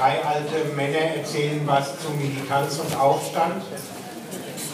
[0.00, 3.62] drei alte Männer erzählen was zu Militanz und Aufstand.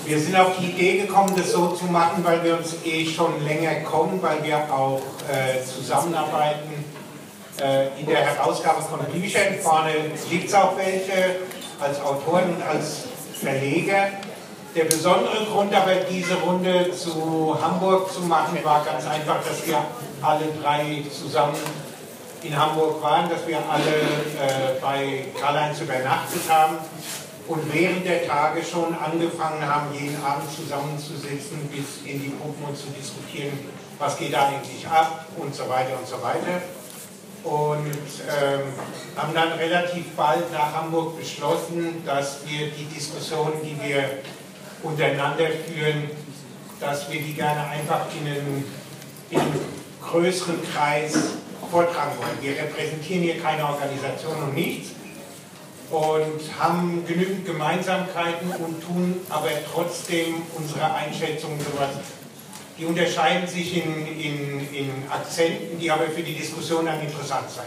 [0.05, 3.45] Wir sind auf die Idee gekommen, das so zu machen, weil wir uns eh schon
[3.45, 6.85] länger kommen, weil wir auch äh, zusammenarbeiten
[7.61, 9.59] äh, in der Herausgabe von Büchern.
[9.61, 9.91] Vorne
[10.31, 11.41] liegt es auch welche
[11.81, 13.07] als Autoren und als
[13.41, 14.11] Verleger.
[14.77, 19.79] Der besondere Grund aber, diese Runde zu Hamburg zu machen, war ganz einfach, dass wir
[20.23, 21.57] alle drei zusammen
[22.47, 26.79] in Hamburg waren, dass wir alle äh, bei Karl-Heinz übernachtet haben
[27.49, 32.77] und während der Tage schon angefangen haben, jeden Abend zusammenzusitzen, bis in die Gruppen und
[32.77, 33.59] zu diskutieren,
[33.99, 36.63] was geht da eigentlich ab und so weiter und so weiter.
[37.45, 38.61] Und ähm,
[39.17, 44.19] haben dann relativ bald nach Hamburg beschlossen, dass wir die Diskussionen, die wir
[44.83, 46.11] untereinander führen,
[46.81, 48.65] dass wir die gerne einfach in einen,
[49.31, 49.61] in einen
[50.03, 51.15] größeren Kreis
[51.71, 52.39] vortragen wollen.
[52.41, 54.91] Wir repräsentieren hier keine Organisation und nichts
[55.91, 61.91] und haben genügend Gemeinsamkeiten und tun aber trotzdem unsere Einschätzungen sowas.
[62.79, 67.67] Die unterscheiden sich in, in, in Akzenten, die aber für die Diskussion dann interessant sein.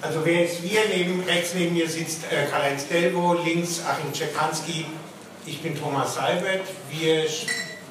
[0.00, 4.86] Also wer jetzt wir, neben, rechts neben mir sitzt äh, Karl-Heinz Delvo, links Achim Czekanski,
[5.44, 6.62] ich bin Thomas Seibert.
[6.90, 7.24] Wir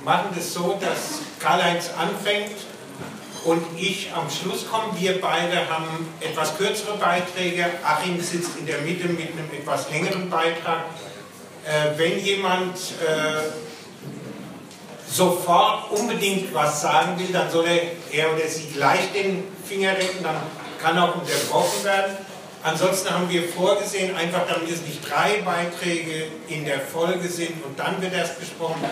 [0.04, 2.56] machen das so, dass Karl-Heinz anfängt
[3.46, 4.94] und ich am Schluss komme.
[5.00, 7.66] Wir beide haben etwas kürzere Beiträge.
[7.84, 10.86] Achim sitzt in der Mitte mit einem etwas längeren Beitrag.
[11.66, 13.52] Äh, wenn jemand äh,
[15.08, 17.82] sofort unbedingt was sagen will, dann soll er,
[18.12, 20.38] er oder sie gleich den Finger retten, dann
[20.82, 22.18] kann auch unterbrochen werden.
[22.64, 27.80] Ansonsten haben wir vorgesehen, einfach damit es nicht drei Beiträge in der Folge sind und
[27.80, 28.84] dann wird erst besprochen,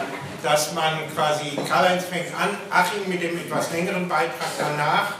[0.41, 5.13] dass man quasi, Karl-Heinz fängt an, Achim mit dem etwas längeren Beitrag danach,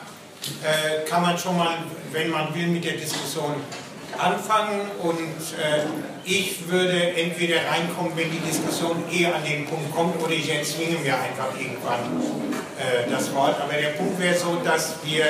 [0.63, 1.75] äh, kann man schon mal,
[2.11, 3.55] wenn man will, mit der Diskussion
[4.17, 5.19] anfangen und
[5.61, 5.85] äh,
[6.25, 10.97] ich würde entweder reinkommen, wenn die Diskussion eher an den Punkt kommt oder ich erzwinge
[10.99, 12.19] mir einfach irgendwann
[12.79, 13.61] äh, das Wort.
[13.61, 15.25] Aber der Punkt wäre so, dass wir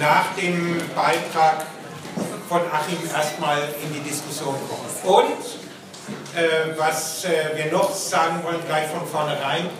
[0.00, 1.66] nach dem Beitrag
[2.50, 5.22] von Achim erstmal in die Diskussion kommen.
[5.22, 5.40] Und
[6.36, 9.70] äh, was äh, wir noch sagen wollen, gleich von vornherein,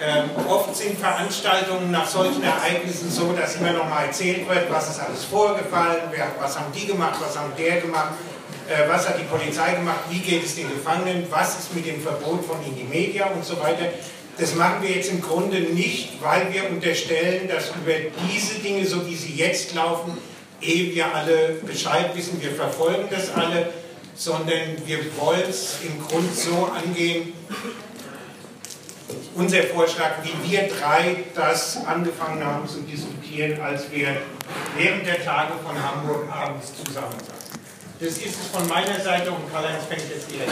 [0.00, 4.88] äh, oft sind Veranstaltungen nach solchen Ereignissen so, dass immer noch mal erzählt wird, was
[4.88, 8.14] ist alles vorgefallen, wer, was haben die gemacht, was haben der gemacht,
[8.70, 12.00] äh, was hat die Polizei gemacht, wie geht es den Gefangenen, was ist mit dem
[12.00, 13.84] Verbot von Indie-Media und so weiter.
[14.38, 17.92] Das machen wir jetzt im Grunde nicht, weil wir unterstellen, dass über
[18.26, 20.16] diese Dinge, so wie sie jetzt laufen,
[20.60, 23.70] ehe wir alle Bescheid wissen, wir verfolgen das alle,
[24.14, 27.32] sondern wir wollen es im Grund so angehen,
[29.34, 34.16] unser Vorschlag, wie wir drei das angefangen haben zu diskutieren, als wir
[34.76, 37.60] während der Tage von Hamburg abends zusammen saßen.
[38.00, 40.50] Das ist es von meiner Seite und Karl-Heinz fängt jetzt direkt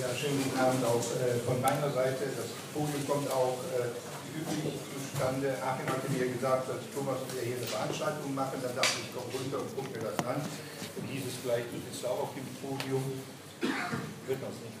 [0.00, 2.24] Ja, schönen guten Abend auch äh, von meiner Seite.
[2.36, 3.92] Das Podium kommt auch äh,
[4.36, 4.74] üblich
[5.10, 5.56] zustande.
[5.62, 8.58] Achim hatte mir gesagt, dass Thomas und er hier eine Veranstaltung machen.
[8.62, 10.40] Dann dachte ich, komm runter und guck mir das an.
[10.96, 13.02] Und hieß es gleich, du bist auch auf dem Podium.
[13.60, 14.78] Wird das nicht.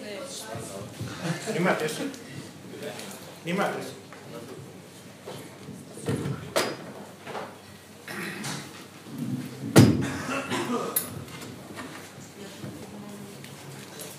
[0.00, 1.58] Nee.
[1.58, 2.00] Niemand ist.
[3.44, 3.92] Niemand ist.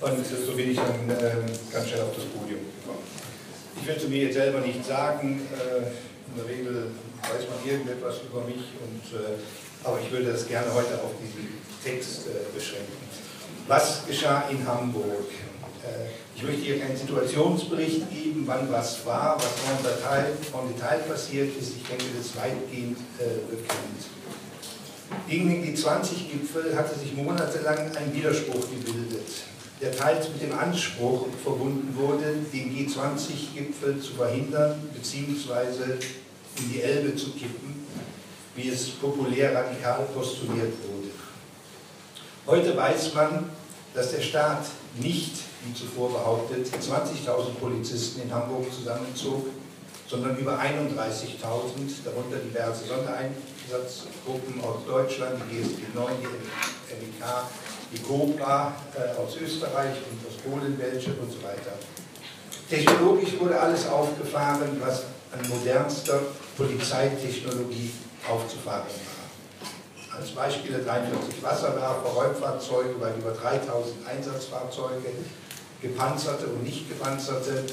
[0.02, 1.32] Und so bin ich dann äh,
[1.72, 3.21] ganz schnell auf das Podium gekommen.
[3.82, 6.92] Ich will zu mir jetzt selber nicht sagen, äh, in der Regel
[7.24, 9.42] weiß man irgendetwas über mich, und, äh,
[9.84, 11.50] aber ich würde das gerne heute auf diesen
[11.84, 12.94] Text äh, beschränken.
[13.68, 15.26] Was geschah in Hamburg?
[16.36, 21.58] Ich möchte hier keinen Situationsbericht geben, wann was war, was im Detail, im Detail passiert
[21.58, 21.74] ist.
[21.78, 22.98] Ich denke, das ist weitgehend
[23.50, 24.02] bekannt.
[25.28, 29.28] Gegen den G20-Gipfel hatte sich monatelang ein Widerspruch gebildet
[29.82, 35.96] der teils mit dem Anspruch verbunden wurde, den G20-Gipfel zu verhindern bzw.
[36.60, 37.84] in die Elbe zu kippen,
[38.56, 41.10] wie es populär radikal postuliert wurde.
[42.46, 43.50] Heute weiß man,
[43.94, 44.66] dass der Staat
[45.00, 45.34] nicht,
[45.66, 49.48] wie zuvor behauptet, 20.000 Polizisten in Hamburg zusammenzog,
[50.12, 51.40] sondern über 31.000,
[52.04, 57.24] darunter diverse Sondereinsatzgruppen aus Deutschland, die GSG 9, die MIK,
[57.94, 61.80] die Cobra äh, aus Österreich und aus Polen welche und so weiter.
[62.70, 66.20] Technologisch wurde alles aufgefahren, was an modernster
[66.58, 67.92] Polizeitechnologie
[68.30, 70.20] aufzufahren war.
[70.20, 75.08] Als Beispiele 43 Wasserwerfer, Räumfahrzeuge bei über 3000 Einsatzfahrzeuge,
[75.82, 77.64] gepanzerte und nicht gepanzerte,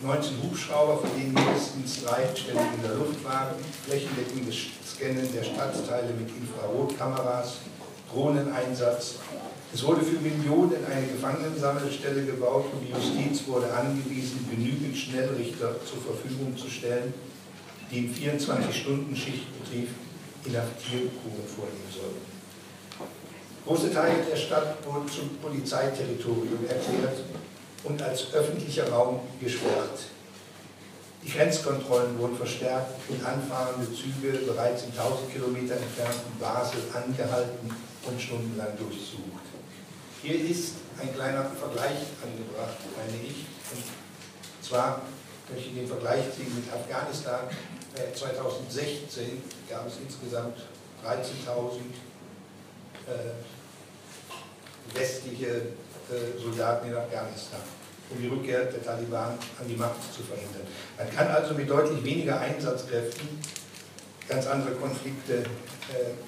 [0.00, 6.14] 19 Hubschrauber, von denen mindestens drei ständig in der Luft waren, flächendeckendes Scannen der Stadtteile
[6.14, 7.58] mit Infrarotkameras,
[8.12, 9.16] Drohneneinsatz.
[9.74, 16.00] Es wurde für Millionen eine Gefangenensammelstelle gebaut und die Justiz wurde angewiesen, genügend Schnellrichter zur
[16.00, 17.12] Verfügung zu stellen,
[17.90, 19.88] die im 24-Stunden-Schichtbetrieb
[20.44, 22.38] Inhaftierungen vornehmen sollten.
[23.66, 27.18] Große Teile der Stadt wurden zum Polizeiterritorium erklärt
[27.84, 30.00] und als öffentlicher Raum gesperrt.
[31.22, 37.70] Die Grenzkontrollen wurden verstärkt und anfahrende Züge bereits in 1000 Kilometer entfernten Basel angehalten
[38.06, 39.44] und stundenlang durchsucht.
[40.22, 43.46] Hier ist ein kleiner Vergleich angebracht, meine ich.
[43.72, 43.84] Und
[44.62, 45.02] zwar
[45.50, 47.48] möchte ich den Vergleich ziehen mit Afghanistan.
[48.14, 49.28] 2016 äh,
[49.68, 50.58] gab es insgesamt
[51.04, 51.78] 13.000
[53.08, 53.34] äh,
[54.94, 55.72] westliche
[56.40, 57.60] Soldaten in Afghanistan
[58.10, 60.66] um die Rückkehr der Taliban an die Macht zu verhindern.
[60.96, 63.28] Man kann also mit deutlich weniger Einsatzkräften
[64.28, 65.44] ganz andere Konflikte äh,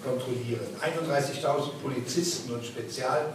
[0.05, 0.67] kontrollieren.
[0.81, 3.35] 31.000 Polizisten und Spezialkräfte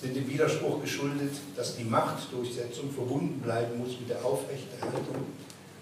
[0.00, 5.26] sind dem Widerspruch geschuldet, dass die Machtdurchsetzung verbunden bleiben muss mit der Aufrechterhaltung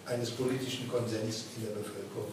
[0.07, 2.33] eines politischen Konsens in der Bevölkerung.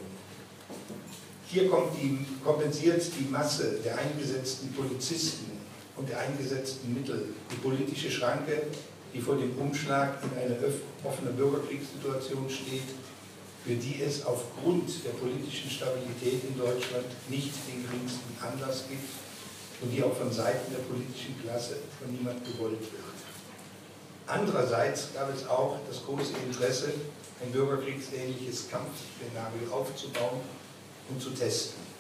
[1.48, 1.70] Hier
[2.02, 5.53] die, kompensiert die Masse der eingesetzten Polizisten
[5.96, 8.64] und der eingesetzten Mittel die politische Schranke,
[9.14, 10.58] die vor dem Umschlag in eine
[11.04, 12.90] offene Bürgerkriegssituation steht,
[13.64, 19.08] für die es aufgrund der politischen Stabilität in Deutschland nicht den geringsten Anlass gibt
[19.82, 23.18] und die auch von Seiten der politischen Klasse von niemand gewollt wird.
[24.28, 26.94] Andererseits gab es auch das große Interesse,
[27.42, 30.40] ein bürgerkriegsähnliches Kampfszenario aufzubauen
[31.10, 31.93] und zu testen.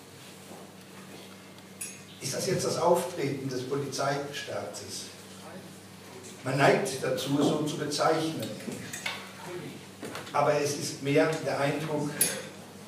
[2.24, 5.08] Ist das jetzt das Auftreten des Polizeistaates?
[6.46, 8.50] Man neigt dazu, so zu bezeichnen.
[10.32, 12.10] Aber es ist mehr der Eindruck,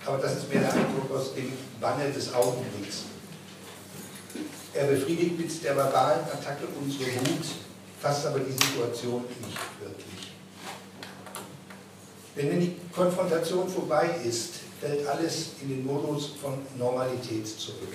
[0.06, 1.52] aber das ist mehr der Eindruck aus dem
[1.82, 3.04] Banne des Augenblicks.
[4.74, 7.46] Er befriedigt mit der verbalen Attacke unsere Wut,
[8.02, 10.32] fasst aber die Situation nicht wirklich.
[12.36, 17.94] Wenn die Konfrontation vorbei ist, fällt alles in den Modus von Normalität zurück.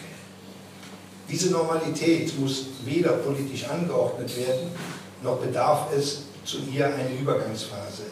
[1.31, 4.71] Diese Normalität muss weder politisch angeordnet werden,
[5.23, 8.05] noch bedarf es zu ihr eine Übergangsphase.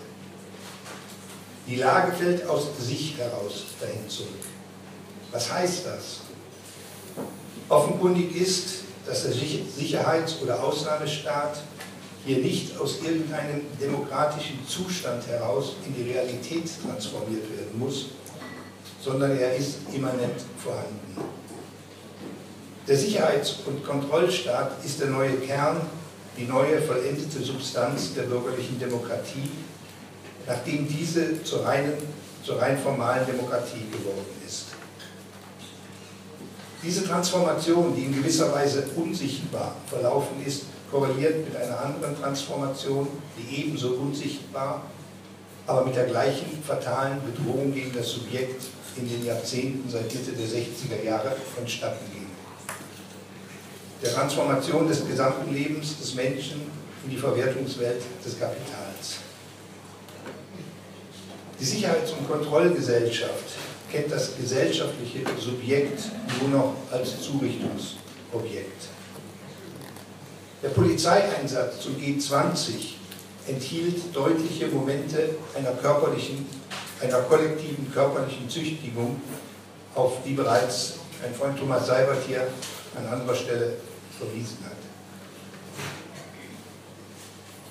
[1.67, 4.29] Die Lage fällt aus sich heraus dahin zurück.
[5.33, 6.21] Was heißt das?
[7.69, 11.61] Offenkundig ist, dass der Sicherheits- oder Ausnahmestaat
[12.25, 18.07] hier nicht aus irgendeinem demokratischen Zustand heraus in die Realität transformiert werden muss,
[19.03, 21.38] sondern er ist immanent vorhanden.
[22.89, 25.79] Der Sicherheits- und Kontrollstaat ist der neue Kern,
[26.39, 29.51] die neue vollendete Substanz der bürgerlichen Demokratie,
[30.47, 31.93] nachdem diese zur, reinen,
[32.43, 34.69] zur rein formalen Demokratie geworden ist.
[36.83, 43.07] Diese Transformation, die in gewisser Weise unsichtbar verlaufen ist, korreliert mit einer anderen Transformation,
[43.37, 44.83] die ebenso unsichtbar,
[45.67, 48.63] aber mit der gleichen fatalen Bedrohung gegen das Subjekt
[48.97, 52.18] in den Jahrzehnten seit Mitte der 60er Jahre vonstatten geht
[54.03, 56.63] der Transformation des gesamten Lebens des Menschen
[57.05, 59.19] in die Verwertungswelt des Kapitals.
[61.59, 63.57] Die Sicherheits- und Kontrollgesellschaft
[63.91, 66.01] kennt das gesellschaftliche Subjekt
[66.41, 68.89] nur noch als Zurichtungsobjekt.
[70.63, 72.95] Der Polizeieinsatz zum G20
[73.49, 76.47] enthielt deutliche Momente einer körperlichen,
[77.01, 79.21] einer kollektiven körperlichen Züchtigung,
[79.95, 82.47] auf die bereits ein Freund Thomas Seibert hier
[82.97, 83.77] an anderer Stelle
[84.19, 84.77] verwiesen hat.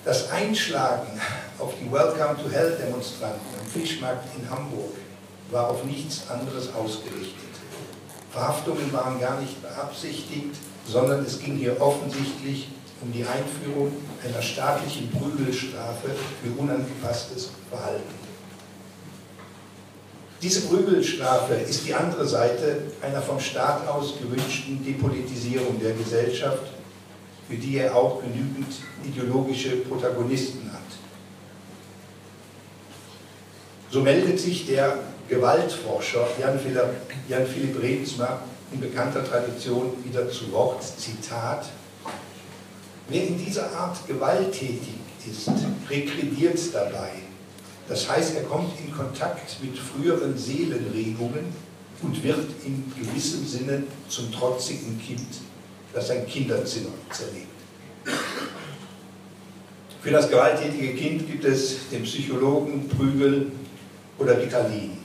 [0.04, 1.20] Das Einschlagen
[1.58, 4.94] auf die Welcome to Hell Demonstranten am Fischmarkt in Hamburg
[5.50, 7.48] war auf nichts anderes ausgerichtet.
[8.30, 12.68] Verhaftungen waren gar nicht beabsichtigt, sondern es ging hier offensichtlich
[13.00, 13.92] um die Einführung
[14.24, 16.10] einer staatlichen Prügelstrafe
[16.42, 18.17] für unangepasstes Verhalten.
[20.40, 26.62] Diese Prügelstrafe ist die andere Seite einer vom Staat aus gewünschten Depolitisierung der Gesellschaft,
[27.48, 28.68] für die er auch genügend
[29.04, 30.78] ideologische Protagonisten hat.
[33.90, 36.84] So meldet sich der Gewaltforscher Jan-Philipp
[37.28, 37.46] Jan
[37.82, 38.40] Reemsma
[38.72, 41.68] in bekannter Tradition wieder zu Wort, Zitat,
[43.08, 45.50] Wer in dieser Art gewalttätig ist,
[45.88, 47.12] rekrediert dabei
[47.88, 51.46] das heißt, er kommt in Kontakt mit früheren Seelenregungen
[52.02, 55.28] und wird in gewissem Sinne zum trotzigen Kind,
[55.94, 57.46] das sein Kinderzimmer zerlegt.
[60.02, 63.50] Für das gewalttätige Kind gibt es den Psychologen Prügel
[64.18, 64.98] oder Ritalin.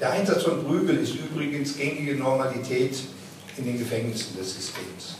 [0.00, 2.96] Der Einsatz von Prügel ist übrigens gängige Normalität
[3.58, 5.19] in den Gefängnissen des Systems.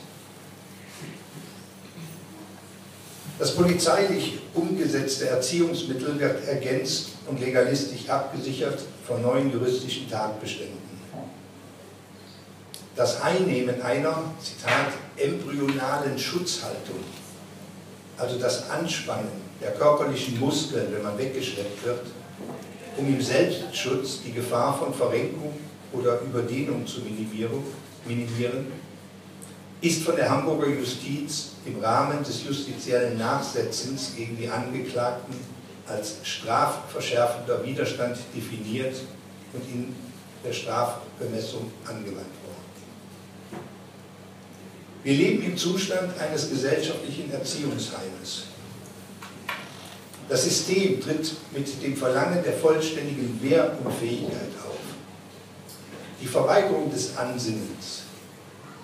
[3.40, 10.76] Das polizeilich umgesetzte Erziehungsmittel wird ergänzt und legalistisch abgesichert von neuen juristischen Tatbeständen.
[12.94, 17.00] Das Einnehmen einer, Zitat, embryonalen Schutzhaltung,
[18.18, 19.30] also das Anspannen
[19.62, 22.02] der körperlichen Muskeln, wenn man weggeschleppt wird,
[22.98, 25.54] um im Selbstschutz die Gefahr von Verrenkung
[25.94, 27.00] oder Überdehnung zu
[28.04, 28.66] minimieren,
[29.80, 35.34] ist von der Hamburger Justiz im Rahmen des justiziellen Nachsetzens gegen die Angeklagten
[35.86, 38.96] als strafverschärfender Widerstand definiert
[39.52, 39.94] und in
[40.44, 42.60] der Strafbemessung angewandt worden.
[45.02, 48.44] Wir leben im Zustand eines gesellschaftlichen Erziehungsheimes.
[50.28, 54.76] Das System tritt mit dem Verlangen der vollständigen Wehrunfähigkeit auf.
[56.20, 57.99] Die Verweigerung des Ansinnens,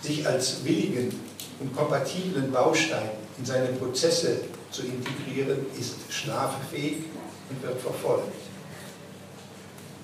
[0.01, 1.19] sich als willigen
[1.61, 7.05] und kompatiblen Baustein in seine Prozesse zu integrieren, ist straffähig
[7.51, 8.33] und wird verfolgt.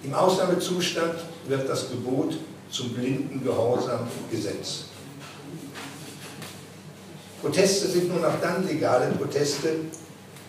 [0.03, 1.15] Im Ausnahmezustand
[1.47, 2.37] wird das Gebot
[2.71, 4.87] zum blinden Gehorsam gesetzt.
[7.41, 9.69] Proteste sind nur noch dann legale Proteste,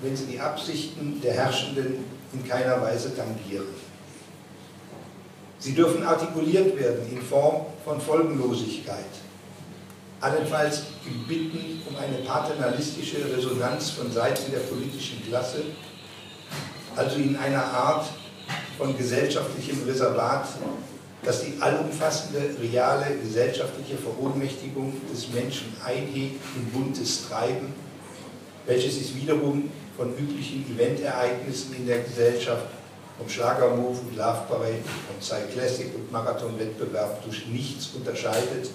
[0.02, 3.68] wenn sie die Absichten der Herrschenden in keiner Weise tangieren.
[5.60, 9.06] Sie dürfen artikuliert werden in Form von Folgenlosigkeit,
[10.24, 15.64] allenfalls im Bitten um eine paternalistische Resonanz von Seiten der politischen Klasse,
[16.96, 18.06] also in einer Art
[18.78, 20.48] von gesellschaftlichem Reservat,
[21.24, 27.74] das die allumfassende reale gesellschaftliche Verohnmächtigung des Menschen einhegt in buntes Treiben,
[28.66, 32.68] welches sich wiederum von üblichen Eventereignissen in der Gesellschaft,
[33.18, 38.70] vom Schlagermove und Love Parade, vom Psy Classic und Marathonwettbewerb durch nichts unterscheidet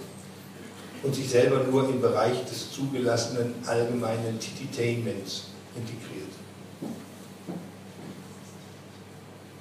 [1.02, 6.32] und sich selber nur im Bereich des zugelassenen allgemeinen Tititainments integriert.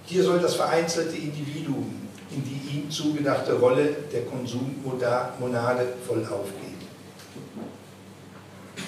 [0.06, 6.77] Hier soll das vereinzelte Individuum in die ihm zugedachte Rolle der Konsummonade voll aufgehen.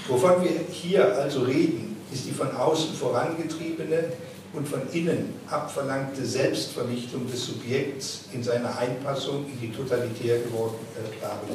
[0.07, 4.11] Wovon wir hier also reden, ist die von außen vorangetriebene
[4.53, 10.79] und von innen abverlangte Selbstvernichtung des Subjekts in seiner Einpassung in die totalitär gewordene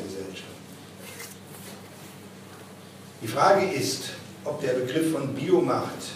[0.07, 0.54] Gesellschaft.
[3.25, 4.11] Die Frage ist,
[4.45, 6.13] ob der Begriff von Biomacht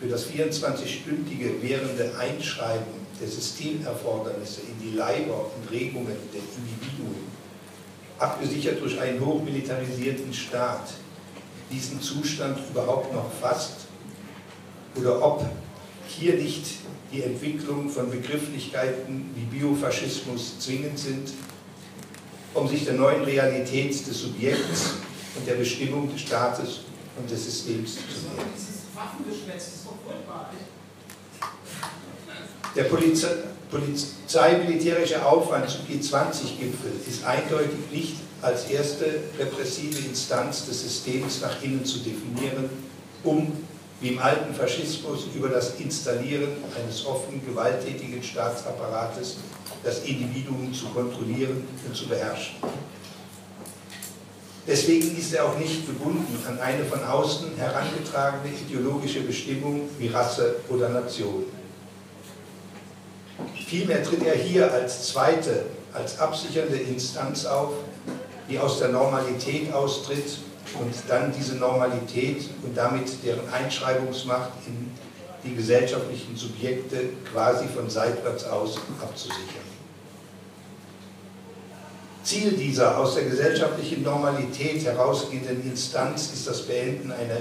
[0.00, 2.86] für das 24-stündige währende Einschreiben
[3.20, 7.26] der Systemerfordernisse in die Leiber und Regungen der Individuen,
[8.18, 10.88] abgesichert durch einen hochmilitarisierten Staat,
[11.70, 13.80] diesen Zustand überhaupt noch fasst?
[14.94, 15.44] Oder ob
[16.08, 16.64] hier nicht
[17.12, 21.28] die Entwicklung von Begrifflichkeiten wie Biofaschismus zwingend sind,
[22.54, 24.94] um sich der neuen Realität des Subjekts
[25.36, 26.80] und der Bestimmung des Staates
[27.18, 28.00] und des Systems zu
[28.34, 28.46] nähern.
[32.74, 33.28] Der Polizei
[33.70, 41.84] polizeimilitärische Aufwand zum G20-Gipfel ist eindeutig nicht als erste repressive Instanz des Systems nach innen
[41.84, 42.70] zu definieren,
[43.24, 43.52] um,
[44.00, 46.50] wie im alten Faschismus, über das Installieren
[46.80, 49.38] eines offen gewalttätigen Staatsapparates
[49.82, 52.56] das Individuum zu kontrollieren und zu beherrschen.
[54.66, 60.56] Deswegen ist er auch nicht gebunden an eine von außen herangetragene ideologische Bestimmung wie Rasse
[60.68, 61.44] oder Nation.
[63.66, 67.74] Vielmehr tritt er hier als zweite, als absichernde Instanz auf,
[68.48, 70.38] die aus der Normalität austritt
[70.80, 74.90] und dann diese Normalität und damit deren Einschreibungsmacht in
[75.44, 79.75] die gesellschaftlichen Subjekte quasi von seitwärts aus abzusichern.
[82.26, 87.38] Ziel dieser aus der gesellschaftlichen Normalität herausgehenden Instanz ist das Beenden einer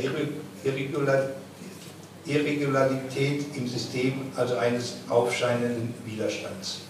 [2.24, 6.82] Irregularität im System, also eines aufscheinenden Widerstands.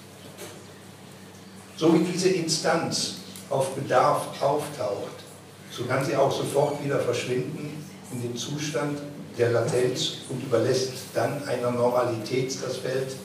[1.78, 5.24] So wie diese Instanz auf Bedarf auftaucht,
[5.72, 9.00] so kann sie auch sofort wieder verschwinden in den Zustand
[9.38, 13.16] der Latenz und überlässt dann einer Normalität das Feld,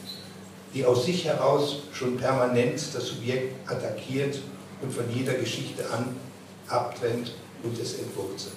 [0.72, 4.38] die aus sich heraus schon permanent das Subjekt attackiert
[4.82, 6.16] und von jeder Geschichte an
[6.68, 7.32] abtrennt
[7.62, 8.54] und es entwurzelt.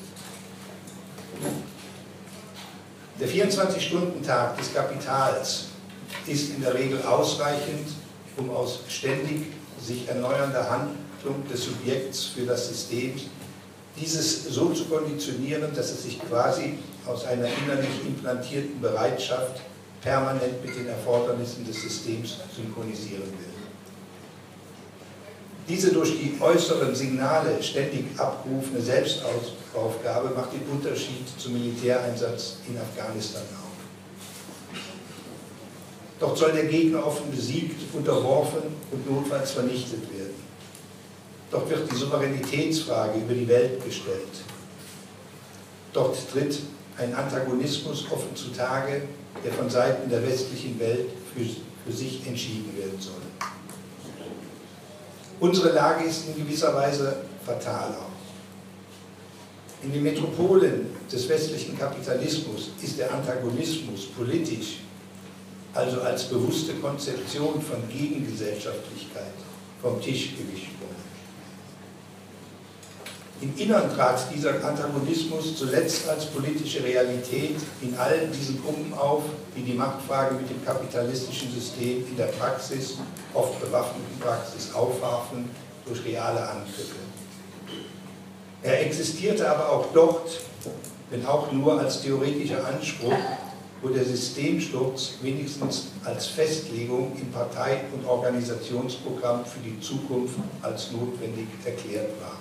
[3.20, 5.66] Der 24-Stunden-Tag des Kapitals
[6.28, 7.88] ist in der Regel ausreichend,
[8.38, 9.48] um aus ständig
[9.82, 13.20] sich erneuernder Handlung des Subjekts für das System
[14.00, 19.62] dieses so zu konditionieren, dass es sich quasi aus einer innerlich implantierten Bereitschaft,
[20.02, 23.53] permanent mit den Erfordernissen des Systems synchronisieren will.
[25.68, 33.44] Diese durch die äußeren Signale ständig abrufende Selbstaufgabe macht den Unterschied zum Militäreinsatz in Afghanistan
[33.54, 34.80] auf.
[36.20, 40.36] Dort soll der Gegner offen besiegt, unterworfen und notfalls vernichtet werden.
[41.50, 44.44] Dort wird die Souveränitätsfrage über die Welt gestellt.
[45.94, 46.60] Dort tritt
[46.98, 49.04] ein Antagonismus offen zutage,
[49.44, 51.46] der von Seiten der westlichen Welt für,
[51.86, 53.22] für sich entschieden werden soll.
[55.44, 59.84] Unsere Lage ist in gewisser Weise fatal auch.
[59.84, 64.78] In den Metropolen des westlichen Kapitalismus ist der Antagonismus politisch,
[65.74, 69.34] also als bewusste Konzeption von Gegengesellschaftlichkeit,
[69.82, 70.73] vom Tisch gewischt.
[73.42, 79.24] Im Innern trat dieser Antagonismus zuletzt als politische Realität in all diesen Gruppen auf,
[79.56, 82.98] die die Machtfrage mit dem kapitalistischen System in der Praxis,
[83.34, 85.50] oft bewaffneten Praxis, aufwarfen
[85.86, 86.96] durch reale Angriffe.
[88.62, 90.40] Er existierte aber auch dort,
[91.10, 93.14] wenn auch nur als theoretischer Anspruch,
[93.82, 101.48] wo der Systemsturz wenigstens als Festlegung im Partei- und Organisationsprogramm für die Zukunft als notwendig
[101.66, 102.38] erklärt war.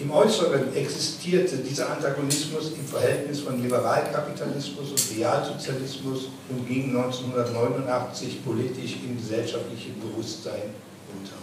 [0.00, 8.96] Im Äußeren existierte dieser Antagonismus im Verhältnis von Liberalkapitalismus und Realsozialismus und ging 1989 politisch
[9.04, 10.70] im gesellschaftlichen Bewusstsein
[11.12, 11.34] unter.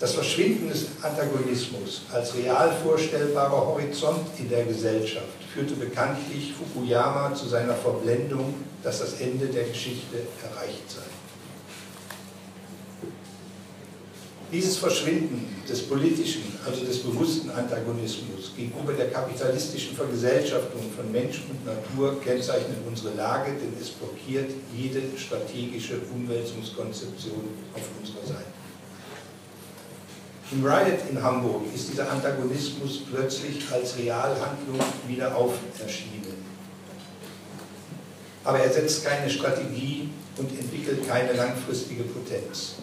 [0.00, 7.46] Das Verschwinden des Antagonismus als real vorstellbarer Horizont in der Gesellschaft führte bekanntlich Fukuyama zu
[7.46, 11.03] seiner Verblendung, dass das Ende der Geschichte erreicht sei.
[14.54, 21.66] Dieses Verschwinden des politischen, also des bewussten Antagonismus gegenüber der kapitalistischen Vergesellschaftung von Mensch und
[21.66, 28.52] Natur kennzeichnet unsere Lage, denn es blockiert jede strategische Umwälzungskonzeption auf unserer Seite.
[30.52, 36.44] Im Riot in Hamburg ist dieser Antagonismus plötzlich als Realhandlung wieder auferschienen.
[38.44, 42.76] Aber er setzt keine Strategie und entwickelt keine langfristige Potenz.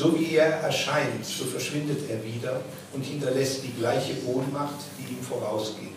[0.00, 2.62] So wie er erscheint, so verschwindet er wieder
[2.94, 5.92] und hinterlässt die gleiche Ohnmacht, die ihm vorausging.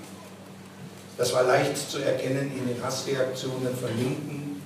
[1.18, 4.62] Das war leicht zu erkennen in den Hassreaktionen von Linken,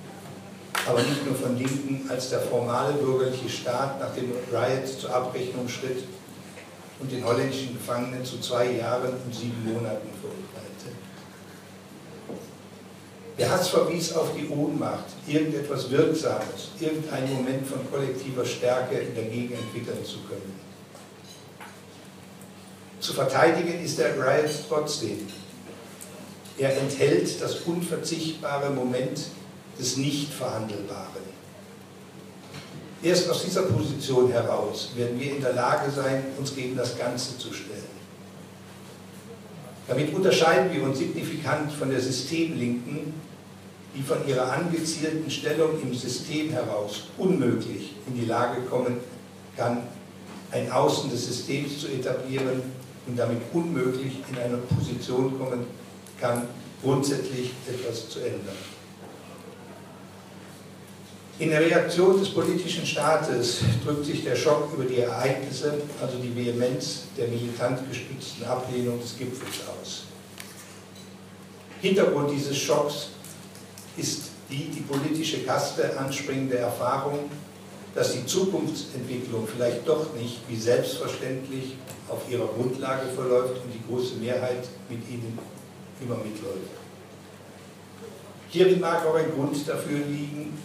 [0.88, 5.68] aber nicht nur von Linken, als der formale bürgerliche Staat nach dem Riot zur Abrechnung
[5.68, 6.02] schritt
[6.98, 10.67] und den holländischen Gefangenen zu zwei Jahren und sieben Monaten verurteilte.
[13.38, 20.04] Der Hass verwies auf die Ohnmacht, irgendetwas Wirksames, irgendeinen Moment von kollektiver Stärke dagegen entwickeln
[20.04, 20.58] zu können.
[22.98, 25.28] Zu verteidigen ist der Riot trotzdem.
[26.58, 29.20] Er enthält das unverzichtbare Moment
[29.78, 31.28] des Nicht-Verhandelbaren.
[33.00, 37.38] Erst aus dieser Position heraus werden wir in der Lage sein, uns gegen das Ganze
[37.38, 37.98] zu stellen.
[39.86, 43.14] Damit unterscheiden wir uns signifikant von der Systemlinken,
[43.94, 48.98] die von ihrer angezielten Stellung im System heraus unmöglich in die Lage kommen
[49.56, 49.82] kann,
[50.50, 52.62] ein Außen des Systems zu etablieren
[53.06, 55.66] und damit unmöglich in eine Position kommen
[56.20, 56.42] kann,
[56.82, 58.56] grundsätzlich etwas zu ändern.
[61.40, 66.34] In der Reaktion des politischen Staates drückt sich der Schock über die Ereignisse, also die
[66.34, 70.02] Vehemenz der militant gestützten Ablehnung des Gipfels aus.
[71.80, 73.10] Hintergrund dieses Schocks
[73.98, 77.30] ist die die politische Kaste anspringende Erfahrung,
[77.94, 81.74] dass die Zukunftsentwicklung vielleicht doch nicht wie selbstverständlich
[82.08, 85.38] auf ihrer Grundlage verläuft und die große Mehrheit mit ihnen
[86.00, 86.70] immer mitläuft.
[88.50, 90.56] Hierin mag auch ein Grund dafür liegen,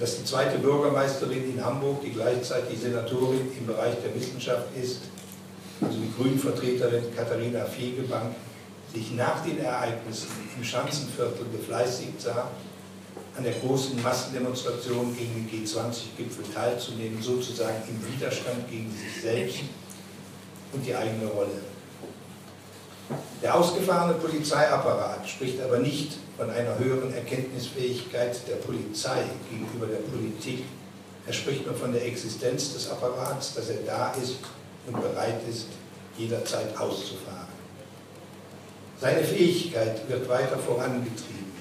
[0.00, 5.02] dass die zweite Bürgermeisterin in Hamburg, die gleichzeitig Senatorin im Bereich der Wissenschaft ist,
[5.80, 8.34] also die Grünvertreterin Katharina Fegebank,
[8.94, 12.50] sich nach den Ereignissen im Schanzenviertel befleißigt sah,
[13.36, 19.60] an der großen Massendemonstration gegen den G20-Gipfel teilzunehmen, sozusagen im Widerstand gegen sich selbst
[20.72, 21.60] und die eigene Rolle.
[23.42, 30.64] Der ausgefahrene Polizeiapparat spricht aber nicht von einer höheren Erkenntnisfähigkeit der Polizei gegenüber der Politik.
[31.26, 34.36] Er spricht nur von der Existenz des Apparats, dass er da ist
[34.86, 35.66] und bereit ist,
[36.16, 37.43] jederzeit auszufahren.
[39.00, 41.52] Seine Fähigkeit wird weiter vorangetrieben.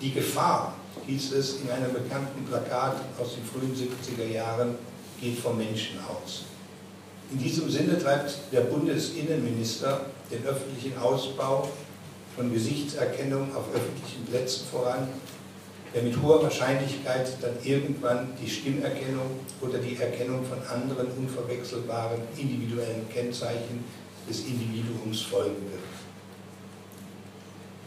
[0.00, 0.74] Die Gefahr,
[1.06, 4.76] hieß es in einem bekannten Plakat aus den frühen 70er Jahren,
[5.20, 6.44] geht vom Menschen aus.
[7.32, 11.68] In diesem Sinne treibt der Bundesinnenminister den öffentlichen Ausbau
[12.36, 15.08] von Gesichtserkennung auf öffentlichen Plätzen voran,
[15.94, 23.08] der mit hoher Wahrscheinlichkeit dann irgendwann die Stimmerkennung oder die Erkennung von anderen unverwechselbaren individuellen
[23.12, 23.84] Kennzeichen
[24.28, 25.93] des Individuums folgen wird.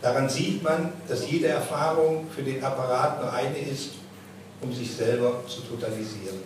[0.01, 3.91] Daran sieht man, dass jede Erfahrung für den Apparat nur eine ist,
[4.61, 6.37] um sich selber zu totalisieren.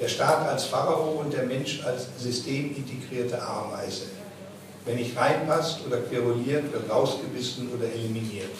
[0.00, 4.04] Der Staat als Pharao und der Mensch als systemintegrierte Ameise.
[4.84, 8.54] Wenn nicht reinpasst oder queruliert, wird rausgebissen oder eliminiert.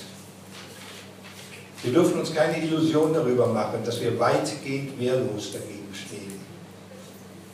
[1.82, 6.37] Wir dürfen uns keine Illusion darüber machen, dass wir weitgehend wehrlos dagegen stehen.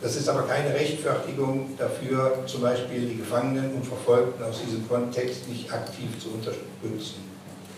[0.00, 5.48] Das ist aber keine Rechtfertigung dafür, zum Beispiel die Gefangenen und Verfolgten aus diesem Kontext
[5.48, 7.22] nicht aktiv zu unterstützen.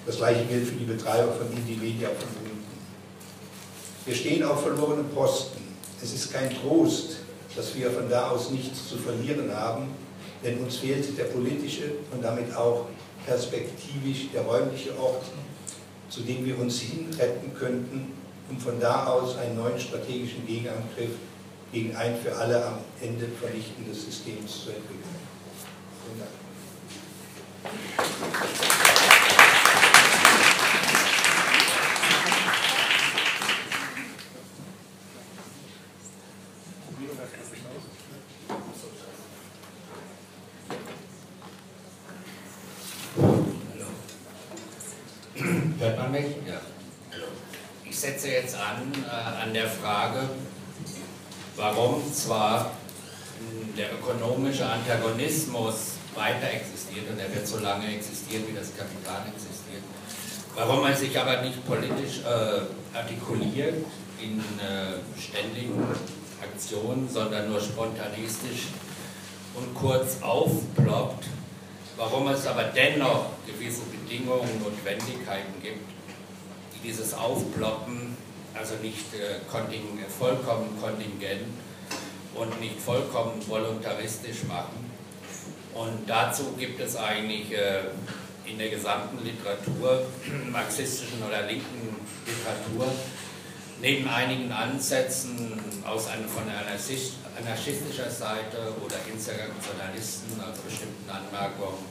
[0.06, 2.56] Das gleiche gilt für die Betreiber von verbunden.
[4.04, 5.60] Wir stehen auf verlorenen Posten.
[6.02, 7.16] Es ist kein Trost,
[7.56, 9.88] dass wir von da aus nichts zu verlieren haben,
[10.44, 12.86] denn uns fehlt der politische und damit auch
[13.26, 15.24] perspektivisch der räumliche Ort,
[16.08, 18.12] zu dem wir uns hinretten könnten,
[18.48, 21.10] um von da aus einen neuen strategischen Gegenangriff
[21.76, 25.02] gegen ein für alle am Ende vernichtendes System zu entwickeln.
[26.06, 26.30] Vielen Dank.
[47.92, 50.28] setze jetzt an, äh, an der Frage,
[51.56, 52.70] warum zwar
[53.76, 54.66] der ökonomische
[55.56, 59.82] Antagonismus weiter existiert und er wird so lange existieren, wie das Kapital existiert,
[60.54, 63.84] warum er sich aber nicht politisch äh, artikuliert
[64.20, 65.82] in äh, ständigen
[66.42, 68.68] Aktionen, sondern nur spontanistisch
[69.54, 71.26] und kurz aufploppt,
[71.96, 75.84] warum es aber dennoch gewisse Bedingungen, Notwendigkeiten gibt,
[76.82, 78.16] dieses Aufploppen,
[78.54, 81.48] also nicht äh, konting vollkommen kontingent
[82.34, 84.95] und nicht vollkommen voluntaristisch machen.
[85.76, 87.80] Und dazu gibt es eigentlich äh,
[88.46, 90.06] in der gesamten Literatur,
[90.50, 92.90] marxistischen oder linken Literatur,
[93.82, 101.84] neben einigen Ansätzen aus einer, von anarchistischer Seite oder Insurrektionalisten, also bestimmten Anmerkungen,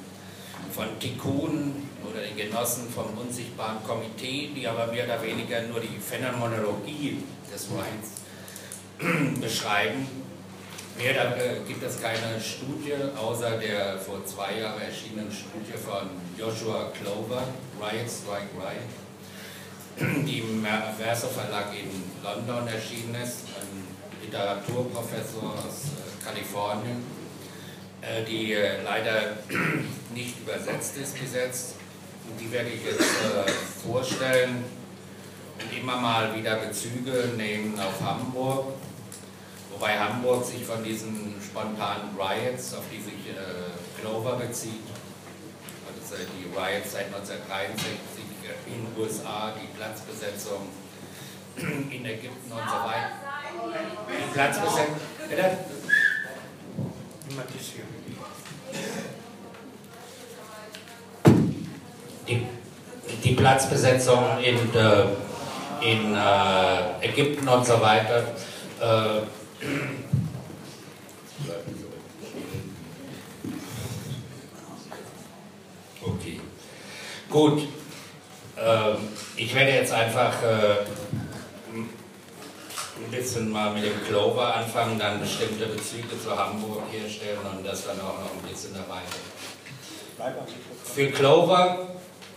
[0.71, 5.99] von Tikkun oder den Genossen vom Unsichtbaren Komitee, die aber mehr oder weniger nur die
[5.99, 10.24] Phänomenologie des Rights beschreiben.
[10.97, 16.09] Mehr da äh, gibt es keine Studie, außer der vor zwei Jahren erschienenen Studie von
[16.37, 17.43] Joshua Clover,
[17.81, 20.65] Riot Strike Riot, die im
[20.97, 21.89] Verso Verlag in
[22.23, 23.87] London erschienen ist, ein
[24.21, 27.03] Literaturprofessor aus äh, Kalifornien
[28.01, 29.37] äh, die leider
[30.13, 31.75] nicht übersetzt ist bis jetzt.
[32.29, 33.03] Und die werde ich jetzt
[33.83, 34.63] vorstellen
[35.59, 38.73] und immer mal wieder Bezüge nehmen auf Hamburg.
[39.75, 43.35] Wobei Hamburg sich von diesen spontanen Riots, auf die sich
[43.99, 44.87] Clover bezieht,
[45.87, 48.23] also die Riots seit 1963
[48.67, 50.69] in den USA, die Platzbesetzung
[51.57, 53.11] in Ägypten und so weiter.
[54.07, 54.95] Die Platzbesetzung.
[55.29, 55.57] Bitte?
[62.27, 62.47] Die,
[63.23, 65.05] die Platzbesetzung in, äh,
[65.81, 68.23] in äh, Ägypten und so weiter.
[68.81, 69.21] Äh,
[76.01, 76.39] okay.
[77.29, 77.67] Gut.
[78.57, 78.97] Ähm,
[79.35, 80.85] ich werde jetzt einfach äh,
[81.73, 87.85] ein bisschen mal mit dem Clover anfangen, dann bestimmte Bezüge zu Hamburg herstellen und das
[87.85, 89.01] dann auch noch ein bisschen dabei.
[90.93, 91.87] Für Clover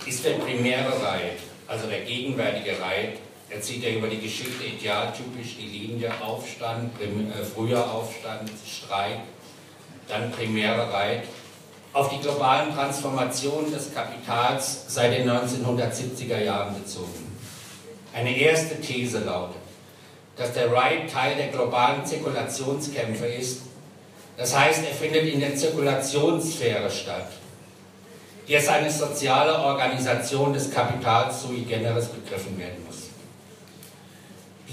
[0.05, 3.19] ist der primäre Reit, also der gegenwärtige Reit,
[3.51, 9.21] er zieht ja über die Geschichte idealtypisch die Linie Aufstand, äh, früher Aufstand, Streik,
[10.07, 11.25] dann primäre Reit,
[11.93, 17.37] auf die globalen Transformationen des Kapitals seit den 1970er Jahren bezogen.
[18.15, 19.57] Eine erste These lautet,
[20.37, 23.63] dass der Right Teil der globalen Zirkulationskämpfe ist.
[24.37, 27.29] Das heißt, er findet in der Zirkulationssphäre statt,
[28.47, 33.08] die als eine soziale Organisation des Kapitals sui generis begriffen werden muss.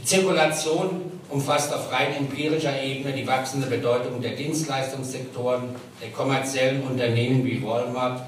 [0.06, 7.64] Zirkulation umfasst auf rein empirischer Ebene die wachsende Bedeutung der Dienstleistungssektoren, der kommerziellen Unternehmen wie
[7.66, 8.22] Walmart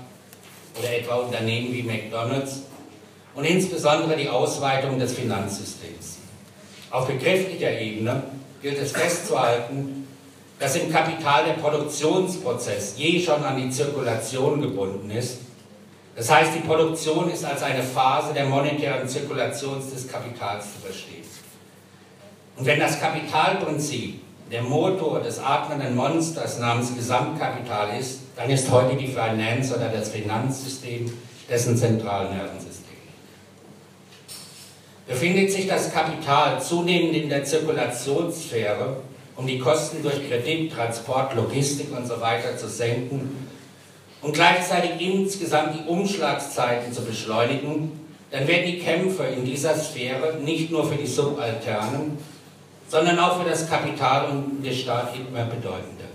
[0.79, 2.63] oder etwa Unternehmen wie McDonald's
[3.35, 6.17] und insbesondere die Ausweitung des Finanzsystems.
[6.89, 8.23] Auf begrifflicher Ebene
[8.63, 10.07] gilt es festzuhalten,
[10.59, 15.41] dass im Kapital der Produktionsprozess je schon an die Zirkulation gebunden ist.
[16.15, 21.26] Das heißt, die Produktion ist als eine Phase der monetären Zirkulation des Kapitals zu verstehen.
[22.57, 24.19] Und wenn das Kapitalprinzip
[24.51, 30.09] der Motor des atmenden Monsters namens Gesamtkapital ist, dann ist heute die Finance oder das
[30.09, 31.11] Finanzsystem
[31.49, 32.87] dessen Zentralnervensystem.
[35.07, 38.97] Befindet sich das Kapital zunehmend in der Zirkulationssphäre,
[39.35, 43.47] um die Kosten durch Kredit, Transport, Logistik und so weiter zu senken
[44.21, 47.91] und gleichzeitig insgesamt die Umschlagszeiten zu beschleunigen,
[48.31, 52.17] dann werden die Kämpfe in dieser Sphäre nicht nur für die Subalternen,
[52.87, 56.05] sondern auch für das Kapital und den Staat immer bedeutender.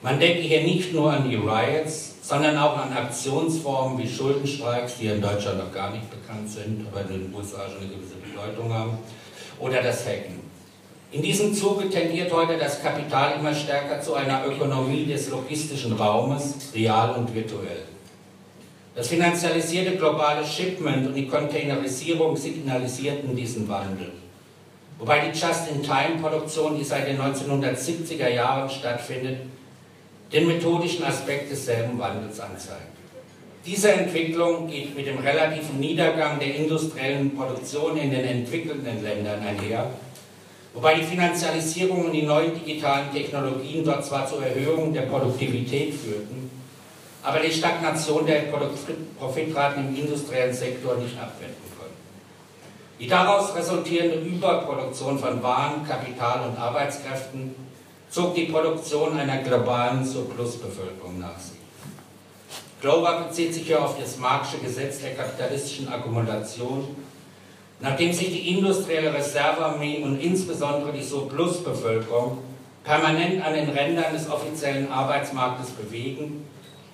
[0.00, 5.06] Man denke hier nicht nur an die Riots, sondern auch an Aktionsformen wie Schuldenstreiks, die
[5.06, 8.72] in Deutschland noch gar nicht bekannt sind, aber in den USA schon eine gewisse Bedeutung
[8.72, 8.98] haben,
[9.58, 10.38] oder das Hacken.
[11.10, 16.54] In diesem Zuge tendiert heute das Kapital immer stärker zu einer Ökonomie des logistischen Raumes,
[16.74, 17.84] real und virtuell.
[18.94, 24.12] Das finanzialisierte globale Shipment und die Containerisierung signalisierten diesen Wandel.
[24.98, 29.38] Wobei die Just-in-Time-Produktion, die seit den 1970er Jahren stattfindet,
[30.32, 32.82] den methodischen Aspekt desselben Wandels anzeigt.
[33.64, 39.90] Diese Entwicklung geht mit dem relativen Niedergang der industriellen Produktion in den entwickelnden Ländern einher
[40.74, 46.50] Wobei die Finanzialisierung und die neuen digitalen Technologien dort zwar zur Erhöhung der Produktivität führten,
[47.22, 48.44] aber die Stagnation der
[49.18, 51.67] Profitraten im industriellen Sektor nicht abwenden.
[52.98, 57.54] Die daraus resultierende Überproduktion von Waren, Kapital und Arbeitskräften
[58.10, 61.58] zog die Produktion einer globalen Surplusbevölkerung nach sich.
[62.80, 66.96] Glover bezieht sich hier auf das Marxische Gesetz der kapitalistischen Akkumulation
[67.80, 72.38] Nachdem sich die industrielle Reservearmee und insbesondere die Surplusbevölkerung
[72.82, 76.47] permanent an den Rändern des offiziellen Arbeitsmarktes bewegen,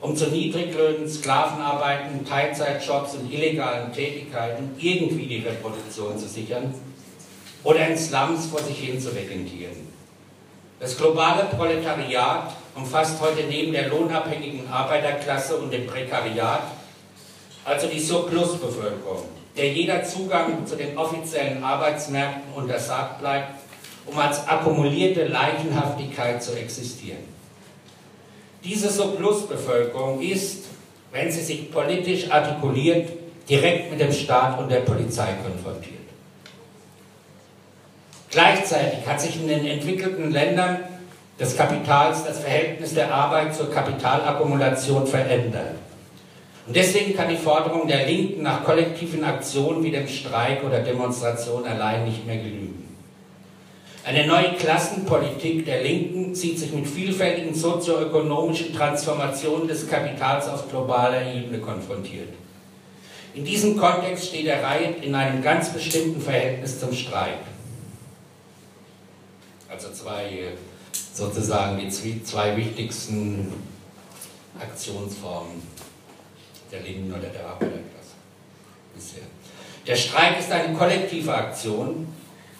[0.04, 6.74] um zu Niedriglöhnen, Sklavenarbeiten, Teilzeitjobs und illegalen Tätigkeiten irgendwie die Reproduktion zu sichern
[7.62, 9.88] oder in Slums vor sich hin zu vegetieren.
[10.78, 16.64] Das globale Proletariat umfasst heute neben der lohnabhängigen Arbeiterklasse und dem Prekariat
[17.64, 19.24] also die Surplusbevölkerung
[19.56, 23.54] der jeder Zugang zu den offiziellen Arbeitsmärkten untersagt bleibt,
[24.04, 27.33] um als akkumulierte Leichenhaftigkeit zu existieren.
[28.64, 30.64] Diese Surplusbevölkerung ist,
[31.12, 33.10] wenn sie sich politisch artikuliert,
[33.48, 36.00] direkt mit dem Staat und der Polizei konfrontiert.
[38.30, 40.78] Gleichzeitig hat sich in den entwickelten Ländern
[41.38, 45.76] des Kapitals das Verhältnis der Arbeit zur Kapitalakkumulation verändert.
[46.66, 51.66] Und deswegen kann die Forderung der Linken nach kollektiven Aktionen wie dem Streik oder Demonstration
[51.66, 52.83] allein nicht mehr genügen.
[54.04, 61.34] Eine neue Klassenpolitik der Linken sieht sich mit vielfältigen sozioökonomischen Transformationen des Kapitals auf globaler
[61.34, 62.28] Ebene konfrontiert.
[63.32, 67.38] In diesem Kontext steht der Reihe in einem ganz bestimmten Verhältnis zum Streik.
[69.70, 70.52] Also zwei,
[71.14, 73.52] sozusagen die zwei wichtigsten
[74.60, 75.62] Aktionsformen
[76.70, 78.14] der Linken oder der Arbeiterklasse
[78.94, 79.22] bisher.
[79.86, 82.06] Der Streik ist eine kollektive Aktion,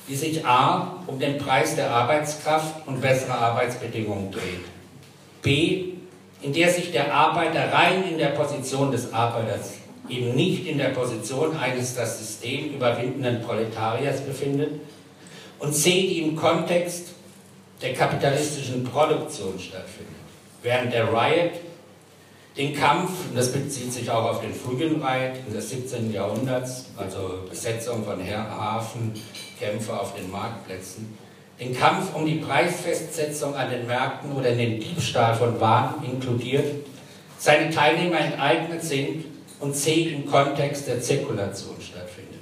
[0.08, 0.98] die sich a.
[1.06, 4.64] um den Preis der Arbeitskraft und bessere Arbeitsbedingungen dreht,
[5.42, 5.94] b.
[6.42, 9.74] in der sich der Arbeiter rein in der Position des Arbeiters,
[10.08, 14.80] eben nicht in der Position eines das System überwindenden Proletariers befindet,
[15.58, 15.90] und c.
[15.90, 17.14] die im Kontext
[17.80, 20.14] der kapitalistischen Produktion stattfindet.
[20.62, 21.52] Während der Riot
[22.56, 26.12] den Kampf, und das bezieht sich auch auf den frühen Reit des 17.
[26.12, 29.12] Jahrhunderts, also Besetzung von Hafen,
[29.64, 31.16] Kämpfe auf den Marktplätzen,
[31.58, 36.86] den Kampf um die Preisfestsetzung an den Märkten oder den Diebstahl von Waren inkludiert,
[37.38, 39.24] seine Teilnehmer enteignet sind
[39.60, 42.34] und C im Kontext der Zirkulation stattfindet.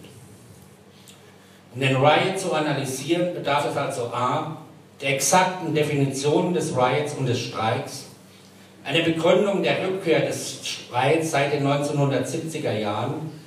[1.75, 4.59] Um den Riot zu analysieren, bedarf es also a.
[5.01, 8.07] der exakten Definition des Riots und des Streiks
[8.85, 13.41] eine Begründung der Rückkehr des Streits seit den 1970er Jahren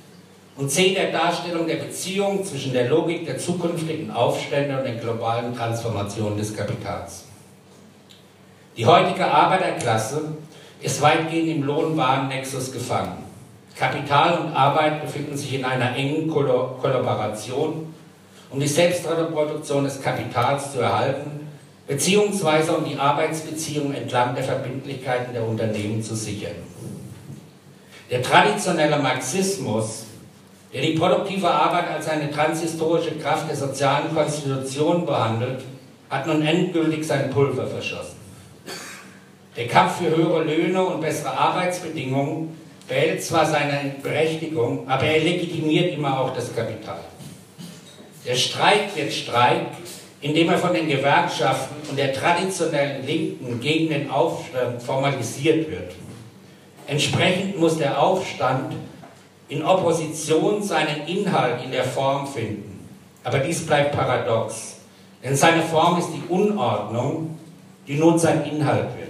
[0.56, 5.54] und C der Darstellung der Beziehung zwischen der Logik der zukünftigen Aufstände und der globalen
[5.54, 7.24] Transformation des Kapitals.
[8.76, 10.36] Die heutige Arbeiterklasse
[10.80, 13.24] ist weitgehend im Lohnwaren-Nexus gefangen.
[13.78, 17.94] Kapital und Arbeit befinden sich in einer engen Kollaboration,
[18.50, 21.46] um die Selbstreproduktion des Kapitals zu erhalten
[21.86, 26.56] beziehungsweise um die Arbeitsbeziehungen entlang der Verbindlichkeiten der Unternehmen zu sichern.
[28.10, 30.04] Der traditionelle Marxismus,
[30.72, 35.62] der die produktive Arbeit als eine transhistorische Kraft der sozialen Konstitution behandelt,
[36.10, 38.16] hat nun endgültig sein Pulver verschossen.
[39.56, 45.94] Der Kampf für höhere Löhne und bessere Arbeitsbedingungen behält zwar seine Berechtigung, aber er legitimiert
[45.94, 47.00] immer auch das Kapital.
[48.26, 49.66] Der Streik wird Streik,
[50.20, 55.92] indem er von den Gewerkschaften und der traditionellen Linken gegen den Aufstand formalisiert wird.
[56.86, 58.74] Entsprechend muss der Aufstand
[59.48, 62.88] in Opposition seinen Inhalt in der Form finden.
[63.22, 64.76] Aber dies bleibt paradox,
[65.22, 67.38] denn seine Form ist die Unordnung,
[67.86, 69.06] die nun sein Inhalt wird.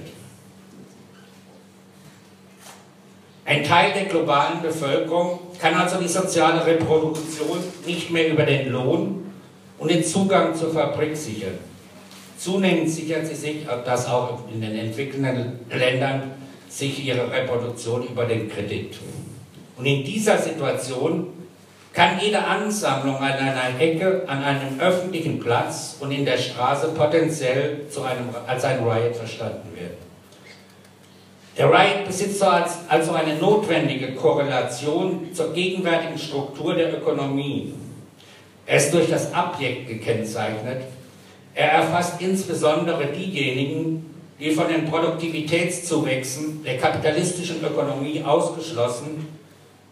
[3.44, 9.32] Ein Teil der globalen Bevölkerung kann also die soziale Reproduktion nicht mehr über den Lohn
[9.78, 11.58] und den Zugang zur Fabrik sichern.
[12.38, 16.32] Zunehmend sichert sie sich, dass auch in den entwickelnden Ländern
[16.68, 18.96] sich ihre Reproduktion über den Kredit.
[19.76, 21.28] Und in dieser Situation
[21.92, 27.88] kann jede Ansammlung an einer Ecke, an einem öffentlichen Platz und in der Straße potenziell
[27.90, 29.96] zu einem, als ein Riot verstanden werden.
[31.56, 37.72] Der Riot besitzt also eine notwendige Korrelation zur gegenwärtigen Struktur der Ökonomie.
[38.66, 40.82] Er ist durch das Abjekt gekennzeichnet.
[41.54, 49.26] Er erfasst insbesondere diejenigen, die von den Produktivitätszuwächsen der kapitalistischen Ökonomie ausgeschlossen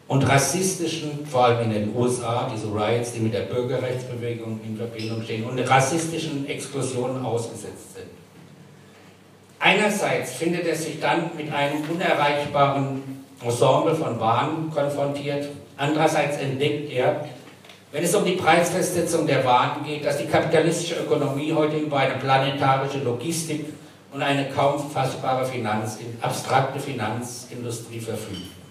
[0.06, 5.22] und rassistischen, vor allem in den USA, diese Riots, die mit der Bürgerrechtsbewegung in Verbindung
[5.22, 8.10] stehen, und rassistischen Explosionen ausgesetzt sind.
[9.58, 13.02] Einerseits findet er sich dann mit einem unerreichbaren
[13.42, 17.24] Ensemble von Waren konfrontiert, andererseits entdeckt er,
[17.90, 22.16] wenn es um die Preisfestsetzung der Waren geht, dass die kapitalistische Ökonomie heute über eine
[22.16, 23.66] planetarische Logistik
[24.12, 28.63] und eine kaum fassbare Finanz, abstrakte Finanzindustrie verfügt.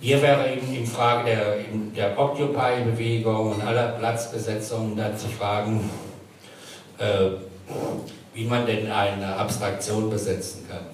[0.00, 1.56] Hier wäre eben in Frage der,
[1.96, 5.90] der Occupy-Bewegung und aller Platzbesetzungen da zu fragen,
[6.98, 7.30] äh,
[8.32, 10.86] wie man denn eine Abstraktion besetzen kann.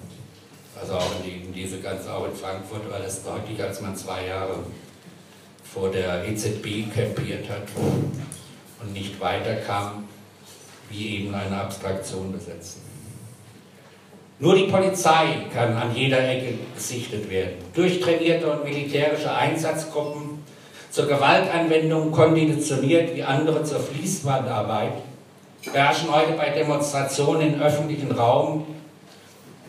[0.81, 3.95] Also auch in, die, in diese ganze, auch in Frankfurt war das deutlich, als man
[3.95, 4.55] zwei Jahre
[5.63, 7.67] vor der EZB campiert hat
[8.81, 10.07] und nicht weiterkam,
[10.89, 12.81] wie eben eine Abstraktion besetzen.
[14.39, 17.55] Nur die Polizei kann an jeder Ecke gesichtet werden.
[17.73, 20.43] Durchtrainierte und militärische Einsatzgruppen
[20.91, 24.93] zur Gewaltanwendung konditioniert wie andere zur Fließbandarbeit
[25.71, 28.65] beherrschen heute bei Demonstrationen im öffentlichen Raum,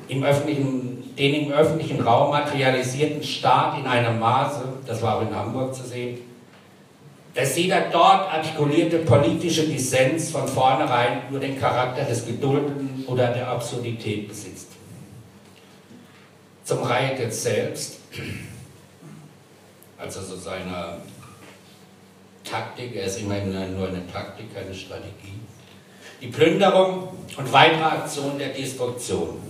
[0.08, 5.34] im öffentlichen, den im öffentlichen Raum materialisierten Staat in einem Maße, das war auch in
[5.34, 6.18] Hamburg zu sehen,
[7.36, 13.48] dass jeder dort artikulierte politische Dissens von vornherein nur den Charakter des Geduldeten oder der
[13.48, 14.68] Absurdität besitzt.
[16.64, 16.78] Zum
[17.18, 18.00] jetzt selbst,
[19.98, 20.96] also so seine
[22.42, 25.38] Taktik, er ist immerhin nur eine Taktik, keine Strategie.
[26.22, 29.42] Die Plünderung und weitere Aktionen der Destruktion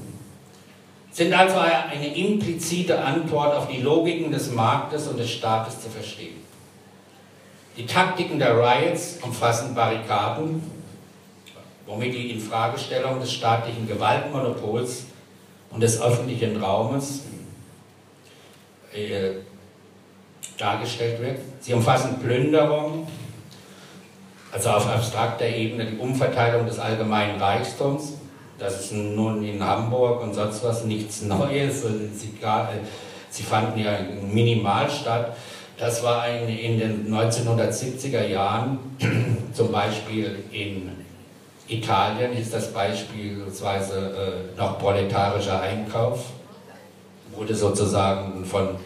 [1.12, 6.45] sind also eine implizite Antwort auf die Logiken des Marktes und des Staates zu verstehen.
[7.76, 10.62] Die Taktiken der Riots umfassen Barrikaden,
[11.86, 15.04] womit die Infragestellung des staatlichen Gewaltmonopols
[15.70, 17.24] und des öffentlichen Raumes
[18.94, 19.32] äh,
[20.56, 21.38] dargestellt wird.
[21.60, 23.06] Sie umfassen Plünderung,
[24.50, 28.14] also auf abstrakter Ebene die Umverteilung des allgemeinen Reichtums.
[28.58, 31.82] Das ist nun in Hamburg und sonst was nichts Neues.
[31.82, 32.32] Sie,
[33.28, 35.36] sie fanden ja minimal statt.
[35.78, 38.78] Das war ein, in den 1970er Jahren,
[39.52, 40.90] zum Beispiel in
[41.68, 46.30] Italien ist das beispielsweise äh, noch proletarischer Einkauf,
[47.34, 48.76] wurde sozusagen von,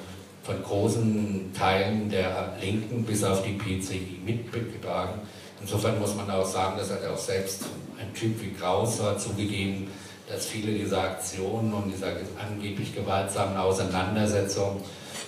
[0.43, 5.21] von großen Teilen der Linken bis auf die PCI mitgetragen.
[5.61, 7.67] Insofern muss man auch sagen, dass er auch selbst
[8.01, 9.89] ein Typ wie Kraus war, zugegeben,
[10.31, 14.81] dass viele dieser Aktionen und dieser angeblich gewaltsamen Auseinandersetzungen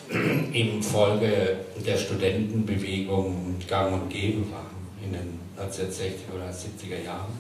[0.53, 4.71] im Folge der Studentenbewegung gang und gäbe waren
[5.05, 7.33] in den 1960er oder 70er Jahren.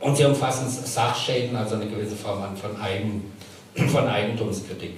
[0.00, 3.32] Und sie umfassen Sachschäden, also eine gewisse Form von, Eigen,
[3.88, 4.96] von Eigentumskritik.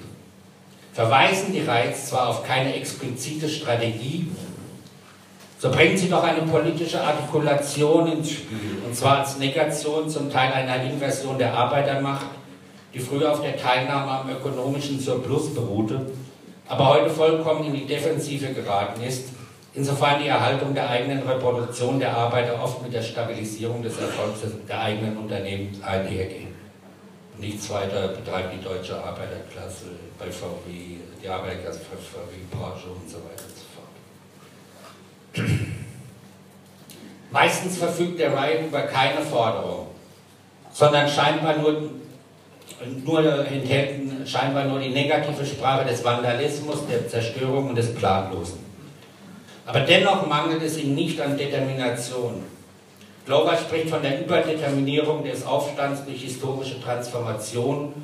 [0.92, 4.26] Verweisen die Reiz zwar auf keine explizite Strategie,
[5.62, 10.52] so bringen sie doch eine politische Artikulation ins Spiel, und zwar als Negation zum Teil
[10.52, 12.26] einer Inversion der Arbeitermacht,
[12.92, 16.00] die früher auf der Teilnahme am ökonomischen Surplus beruhte,
[16.66, 19.28] aber heute vollkommen in die Defensive geraten ist,
[19.72, 24.80] insofern die Erhaltung der eigenen Reproduktion der Arbeiter oft mit der Stabilisierung des Erfolgs der
[24.80, 26.48] eigenen Unternehmen einhergeht.
[27.38, 29.84] Nichts weiter betreibt die deutsche Arbeiterklasse
[30.18, 33.61] bei VW, die Arbeiterklasse bei VW, Porsche und so weiter.
[37.30, 39.86] Meistens verfügt der Riot über keine Forderung,
[40.72, 41.90] sondern scheinbar nur
[43.04, 48.58] nur enthält scheinbar nur die negative Sprache des Vandalismus, der Zerstörung und des Planlosen.
[49.66, 52.42] Aber dennoch mangelt es ihm nicht an Determination.
[53.24, 57.94] Glover spricht von der Überdeterminierung des Aufstands durch historische Transformation,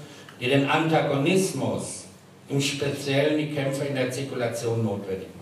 [0.40, 2.04] die den Antagonismus,
[2.48, 5.37] im Speziellen die Kämpfe in der Zirkulation notwendig macht.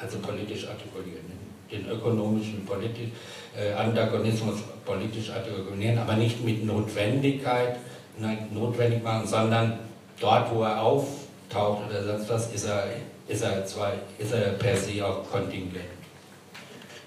[0.00, 1.26] Also politisch artikulieren,
[1.70, 3.12] den ökonomischen politi
[3.58, 7.76] äh, Antagonismus politisch artikulieren, aber nicht mit Notwendigkeit,
[8.18, 9.78] nein, notwendig machen, sondern
[10.20, 12.84] dort, wo er auftaucht oder sonst was, ist er,
[13.26, 15.84] ist er, zwar, ist er per se auch kontingent.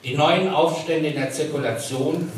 [0.03, 2.29] Die neuen Aufstände in der Zirkulation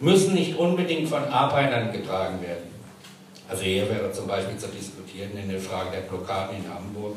[0.00, 2.68] müssen nicht unbedingt von Arbeitern getragen werden.
[3.48, 7.16] Also hier wäre zum Beispiel zu diskutieren in der Frage der Blockaden in Hamburg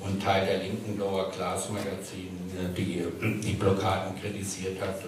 [0.00, 2.30] und Teil der linken Lower Class Magazin,
[2.76, 3.04] die
[3.42, 5.00] die Blockaden kritisiert hat,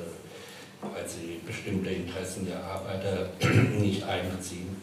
[0.82, 3.28] weil sie bestimmte Interessen der Arbeiter
[3.78, 4.76] nicht einbeziehen.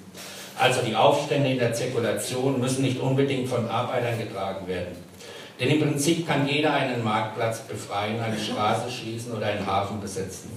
[0.60, 4.96] Also die Aufstände in der Zirkulation müssen nicht unbedingt von Arbeitern getragen werden.
[5.60, 10.52] Denn im Prinzip kann jeder einen Marktplatz befreien, eine Straße schließen oder einen Hafen besetzen.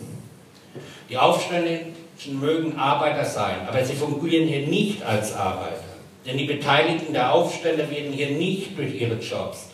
[1.09, 5.90] Die Aufständischen mögen Arbeiter sein, aber sie fungieren hier nicht als Arbeiter.
[6.27, 9.69] Denn die Beteiligten der Aufstände werden hier nicht durch ihre Jobs,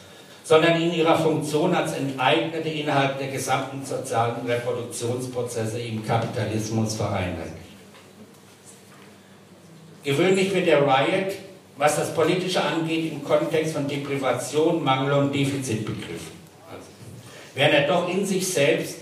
[0.45, 7.67] sondern in ihrer Funktion als Enteignete innerhalb der gesamten sozialen Reproduktionsprozesse im Kapitalismus vereinheitlicht.
[10.05, 11.33] Gewöhnlich wird der Riot
[11.77, 16.33] was das Politische angeht, im Kontext von Deprivation, Mangel und Defizit begriffen.
[16.71, 16.87] Also,
[17.55, 19.01] während er doch in sich selbst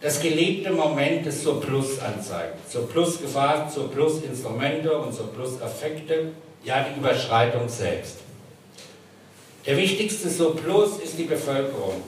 [0.00, 2.70] das gelebte Moment des Surplus anzeigt.
[2.70, 6.32] Surplus-Gefahr, Surplus-Instrumente und Surplus-Affekte,
[6.66, 8.16] ja die Überschreitung selbst.
[9.64, 12.02] Der wichtigste Surplus ist die Bevölkerung.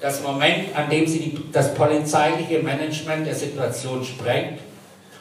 [0.00, 4.58] Das Moment, an dem sie die, das polizeiliche Management der Situation sprengt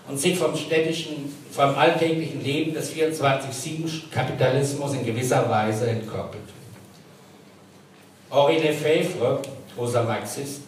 [0.07, 6.41] und sich vom städtischen, vom alltäglichen Leben des 24-7-Kapitalismus in gewisser Weise entkoppelt.
[8.31, 9.41] Henri Lefebvre,
[9.75, 10.61] großer Marxist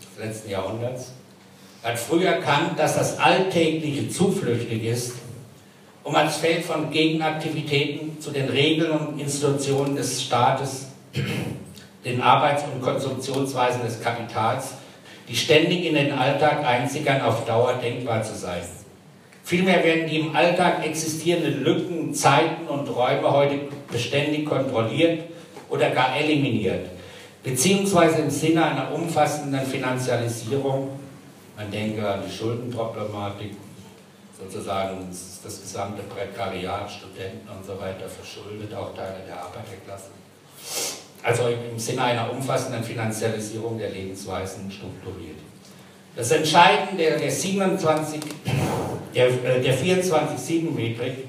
[0.00, 1.12] des letzten Jahrhunderts,
[1.82, 5.12] hat früh erkannt, dass das Alltägliche zuflüchtig ist,
[6.04, 10.88] um als Feld von Gegenaktivitäten zu den Regeln und Institutionen des Staates,
[12.04, 14.74] den Arbeits- und Konsumptionsweisen des Kapitals
[15.28, 18.62] die ständig in den Alltag einzigern, auf Dauer denkbar zu sein.
[19.44, 25.24] Vielmehr werden die im Alltag existierenden Lücken, Zeiten und Räume heute beständig kontrolliert
[25.68, 26.86] oder gar eliminiert,
[27.42, 30.90] beziehungsweise im Sinne einer umfassenden Finanzialisierung,
[31.56, 33.52] man denke an die Schuldenproblematik,
[34.44, 40.10] sozusagen das gesamte Prekariat, Studenten und so weiter verschuldet, auch Teile der Arbeiterklasse
[41.22, 45.38] also im Sinne einer umfassenden Finanzialisierung der Lebensweisen strukturiert.
[46.16, 48.20] Das Entscheidende der, 27,
[49.14, 51.24] der, äh, der 24-7-Metrik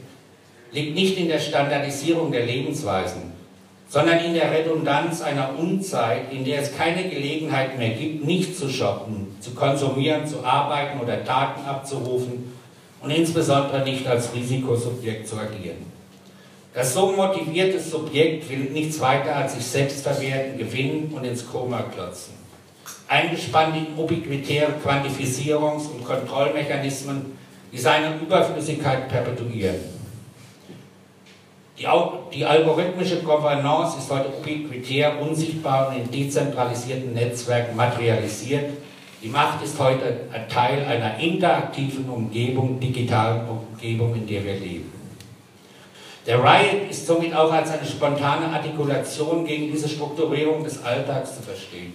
[0.72, 3.34] liegt nicht in der Standardisierung der Lebensweisen,
[3.88, 8.68] sondern in der Redundanz einer Unzeit, in der es keine Gelegenheit mehr gibt, nicht zu
[8.68, 12.52] shoppen, zu konsumieren, zu arbeiten oder Daten abzurufen
[13.04, 15.92] und insbesondere nicht als Risikosubjekt zu agieren.
[16.74, 21.84] Das so motivierte Subjekt will nichts weiter als sich selbst verwerten, gewinnen und ins Koma
[21.84, 22.34] klotzen.
[23.08, 27.38] Eingespannt in ubiquitäre Quantifizierungs- und Kontrollmechanismen,
[27.72, 29.76] die seine Überflüssigkeit perpetuieren.
[31.78, 31.86] Die,
[32.34, 38.66] die, algorithmische Governance ist heute ubiquitär, unsichtbar und in dezentralisierten Netzwerken materialisiert.
[39.24, 40.04] Die Macht ist heute
[40.34, 44.92] ein Teil einer interaktiven Umgebung, digitalen Umgebung, in der wir leben.
[46.28, 51.42] Der Riot ist somit auch als eine spontane Artikulation gegen diese Strukturierung des Alltags zu
[51.42, 51.94] verstehen,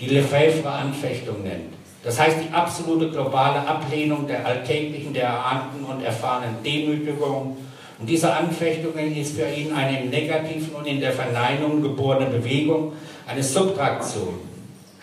[0.00, 1.72] die Lefebvre-Anfechtung nennt.
[2.02, 7.58] Das heißt die absolute globale Ablehnung der alltäglichen, der erahnten und erfahrenen Demütigung.
[8.00, 12.92] Und diese Anfechtung ist für ihn eine im Negativen und in der Verneinung geborene Bewegung,
[13.24, 14.34] eine Subtraktion,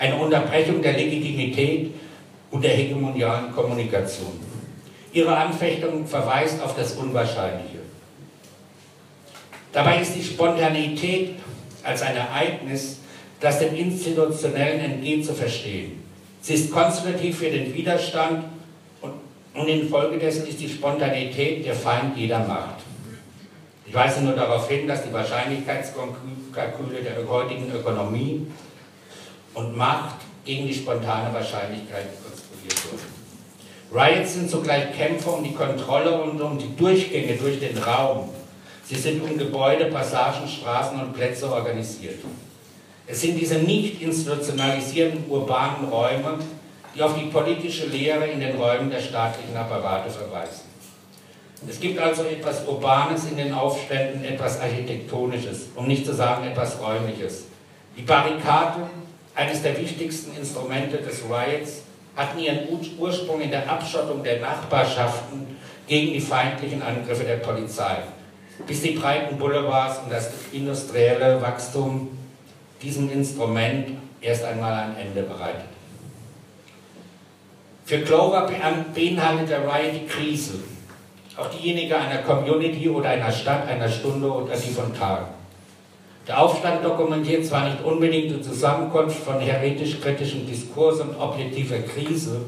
[0.01, 1.91] eine Unterbrechung der Legitimität
[2.49, 4.39] und der hegemonialen Kommunikation.
[5.13, 7.77] Ihre Anfechtung verweist auf das Unwahrscheinliche.
[9.71, 11.35] Dabei ist die Spontanität
[11.83, 12.97] als ein Ereignis,
[13.39, 16.03] das dem Institutionellen entgeht, zu verstehen.
[16.41, 18.45] Sie ist konstitutiv für den Widerstand
[19.01, 19.13] und,
[19.53, 22.77] und infolgedessen ist die Spontanität der Feind jeder Macht.
[23.85, 28.47] Ich weise nur darauf hin, dass die Wahrscheinlichkeitskalküle der heutigen Ökonomie
[29.53, 33.21] und Macht gegen die spontane Wahrscheinlichkeit konstruiert wurden.
[33.93, 38.29] Riots sind zugleich Kämpfe um die Kontrolle und um die Durchgänge durch den Raum,
[38.83, 42.19] Sie sind um Gebäude, Passagen, Straßen und Plätze organisiert.
[43.07, 46.39] Es sind diese nicht institutionalisierten urbanen Räume,
[46.93, 50.71] die auf die politische Lehre in den Räumen der staatlichen Apparate verweisen.
[51.69, 56.81] Es gibt also etwas Urbanes in den Aufständen, etwas Architektonisches, um nicht zu sagen etwas
[56.81, 57.45] Räumliches.
[57.95, 58.89] Die Barrikade,
[59.41, 61.81] eines der wichtigsten Instrumente des Riots,
[62.15, 62.59] hatten ihren
[62.99, 65.47] Ursprung in der Abschottung der Nachbarschaften
[65.87, 67.97] gegen die feindlichen Angriffe der Polizei,
[68.67, 72.09] bis die breiten Boulevards und das industrielle Wachstum
[72.81, 75.69] diesem Instrument erst einmal ein Ende bereitet.
[77.85, 78.49] Für Clover
[78.93, 80.59] beinhaltet der Riot die Krise,
[81.35, 85.40] auch diejenige einer Community oder einer Stadt, einer Stunde oder die von Tagen.
[86.27, 92.41] Der Aufstand dokumentiert zwar nicht unbedingt die Zusammenkunft von heretisch-kritischem Diskurs und objektiver Krise,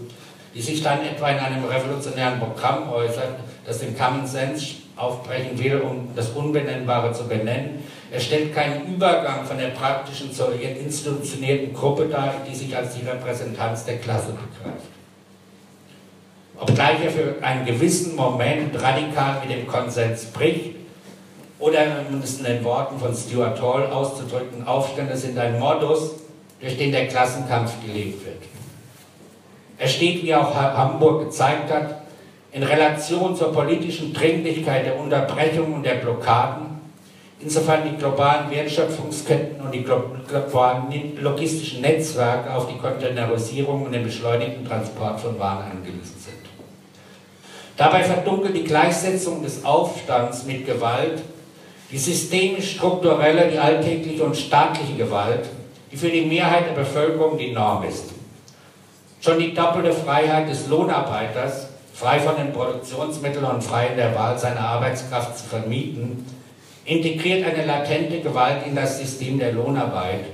[0.53, 5.81] die sich dann etwa in einem revolutionären Programm äußert, das den Common Sense aufbrechen will,
[5.81, 7.83] um das Unbenennbare zu benennen.
[8.11, 13.07] Er stellt keinen Übergang von der praktischen zur institutionierten Gruppe dar, die sich als die
[13.07, 14.85] Repräsentanz der Klasse begreift.
[16.59, 20.75] Obgleich er für einen gewissen Moment radikal mit dem Konsens bricht,
[21.63, 21.79] oder
[22.11, 26.15] um es in den Worten von Stuart Hall auszudrücken, Aufstände sind ein Modus,
[26.59, 28.41] durch den der Klassenkampf gelebt wird.
[29.77, 32.01] Er steht, wie auch Hamburg gezeigt hat,
[32.51, 36.65] in Relation zur politischen Dringlichkeit der Unterbrechung und der Blockaden,
[37.39, 44.67] insofern die globalen Wertschöpfungsketten und die globalen logistischen Netzwerke auf die Containerisierung und den beschleunigten
[44.67, 46.43] Transport von Waren angewiesen sind.
[47.77, 51.21] Dabei verdunkelt die Gleichsetzung des Aufstands mit Gewalt
[51.93, 55.45] die systemisch-strukturelle, die alltägliche und staatliche Gewalt,
[55.91, 58.05] die für die Mehrheit der Bevölkerung die Norm ist.
[59.21, 64.39] Schon die doppelte Freiheit des Lohnarbeiters, frei von den Produktionsmitteln und frei in der Wahl
[64.39, 66.25] seiner Arbeitskraft zu vermieten,
[66.83, 70.25] integriert eine latente Gewalt in das System der Lohnarbeit,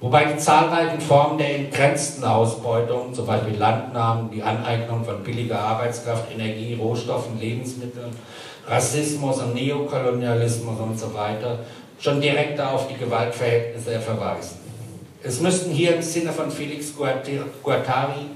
[0.00, 6.24] wobei die zahlreichen Formen der entgrenzten Ausbeutung, zum Beispiel Landnahmen, die Aneignung von billiger Arbeitskraft,
[6.34, 8.10] Energie, Rohstoffen, Lebensmitteln,
[8.66, 11.60] Rassismus und Neokolonialismus und so weiter,
[11.98, 14.58] schon direkt auf die Gewaltverhältnisse verweisen.
[15.22, 18.26] Es müssten hier im Sinne von Felix Guattari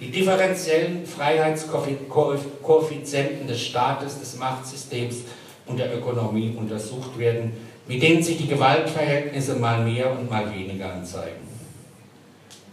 [0.00, 5.18] die differenziellen Freiheitskoeffizienten des Staates, des Machtsystems
[5.66, 7.52] und der Ökonomie untersucht werden,
[7.86, 11.51] mit denen sich die Gewaltverhältnisse mal mehr und mal weniger anzeigen.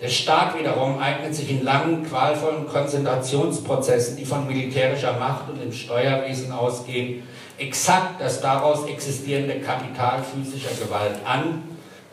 [0.02, 5.74] Der Staat wiederum eignet sich in langen, qualvollen Konzentrationsprozessen, die von militärischer Macht und dem
[5.74, 7.24] Steuerwesen ausgehen,
[7.58, 11.64] exakt das daraus existierende Kapital physischer Gewalt an.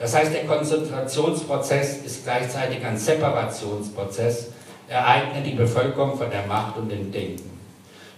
[0.01, 4.49] Das heißt, der Konzentrationsprozess ist gleichzeitig ein Separationsprozess.
[4.89, 7.51] Er eignet die Bevölkerung von der Macht und dem Denken.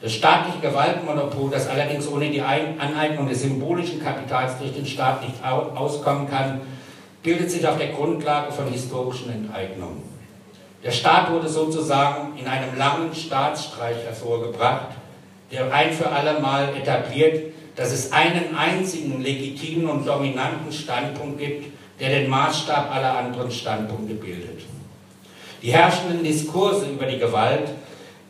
[0.00, 5.34] Das staatliche Gewaltmonopol, das allerdings ohne die Aneignung des symbolischen Kapitals durch den Staat nicht
[5.44, 6.60] auskommen kann,
[7.22, 10.02] bildet sich auf der Grundlage von historischen Enteignungen.
[10.84, 14.88] Der Staat wurde sozusagen in einem langen Staatsstreich hervorgebracht,
[15.50, 21.66] der ein für alle Mal etabliert, dass es einen einzigen legitimen und dominanten Standpunkt gibt,
[22.00, 24.62] der den Maßstab aller anderen Standpunkte bildet.
[25.62, 27.70] Die herrschenden Diskurse über die Gewalt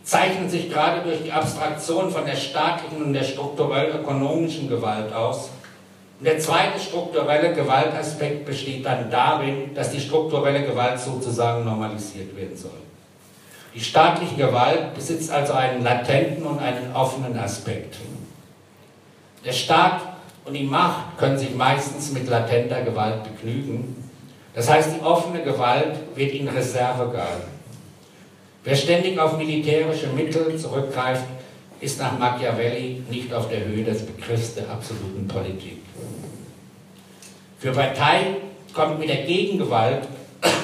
[0.03, 5.51] zeichnen sich gerade durch die Abstraktion von der staatlichen und der strukturell-ökonomischen Gewalt aus,
[6.25, 12.71] der zweite strukturelle Gewaltaspekt besteht dann darin, dass die strukturelle Gewalt sozusagen normalisiert werden soll.
[13.73, 17.97] Die staatliche Gewalt besitzt also einen latenten und einen offenen Aspekt.
[19.45, 20.01] Der Staat
[20.45, 24.11] und die Macht können sich meistens mit latenter Gewalt begnügen.
[24.55, 27.49] Das heißt, die offene Gewalt wird in Reserve gehalten.
[28.65, 31.25] Wer ständig auf militärische Mittel zurückgreift,
[31.81, 35.79] ist nach Machiavelli nicht auf der Höhe des Begriffs der absoluten Politik.
[37.59, 38.37] Für Partei
[38.73, 40.05] kommt mit der Gegengewalt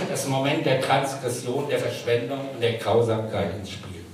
[0.09, 4.05] das Moment der Transgression, der Verschwendung und der Grausamkeit ins Spiel.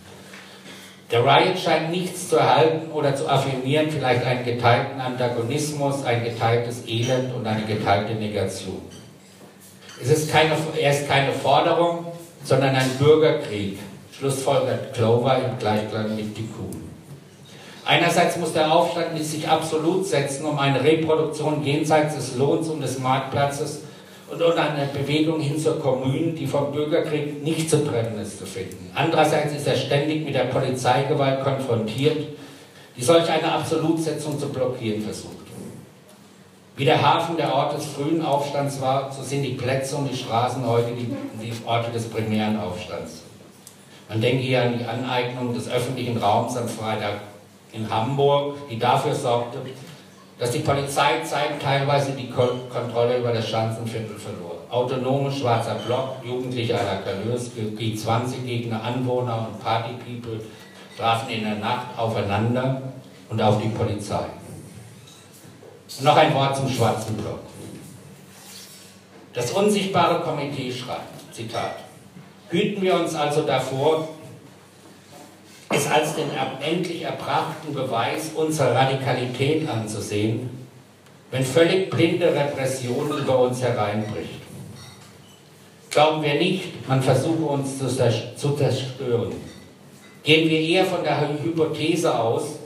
[1.11, 6.87] Der Riot scheint nichts zu erhalten oder zu affirmieren, vielleicht einen geteilten Antagonismus, ein geteiltes
[6.87, 8.81] Elend und eine geteilte Negation.
[10.03, 12.07] Es ist keine, er ist keine Forderung,
[12.45, 13.79] sondern ein Bürgerkrieg,
[14.17, 16.80] schlussfolgert Clover im Gleichklang mit Tikkun.
[17.91, 23.01] Einerseits muss der Aufstand sich absolut setzen, um eine Reproduktion jenseits des Lohns und des
[23.01, 23.81] Marktplatzes
[24.31, 28.47] und um eine Bewegung hin zur Kommune, die vom Bürgerkrieg nicht zu trennen ist, zu
[28.47, 28.93] finden.
[28.95, 32.29] Andererseits ist er ständig mit der Polizeigewalt konfrontiert,
[32.97, 35.49] die solch eine Absolutsetzung zu blockieren versucht.
[36.77, 40.17] Wie der Hafen der Ort des frühen Aufstands war, so sind die Plätze und die
[40.17, 41.13] Straßen heute die,
[41.43, 43.23] die Orte des primären Aufstands.
[44.09, 47.15] Man denke hier an die Aneignung des öffentlichen Raums am Freitag
[47.73, 49.59] in Hamburg, die dafür sorgte,
[50.39, 51.21] dass die Polizei
[51.63, 54.57] teilweise die Kontrolle über das Schanzenviertel verlor.
[54.71, 60.41] Autonome schwarzer Block, Jugendliche à la Calös, G20-Gegner, Anwohner und Partypeople
[60.97, 62.81] trafen in der Nacht aufeinander.
[63.31, 64.27] und auf die Polizei.
[65.99, 67.41] Und noch ein Wort zum schwarzen Block.
[69.33, 71.77] Das unsichtbare Komitee schreibt, Zitat,
[72.49, 74.09] hüten wir uns also davor,
[75.71, 76.29] es als den
[76.61, 80.51] endlich erbrachten Beweis unserer Radikalität anzusehen,
[81.31, 84.41] wenn völlig blinde Repression über uns hereinbricht.
[85.91, 89.33] Glauben wir nicht, man versuche uns zu zerstören.
[90.23, 92.57] Gehen wir eher von der Hypothese aus,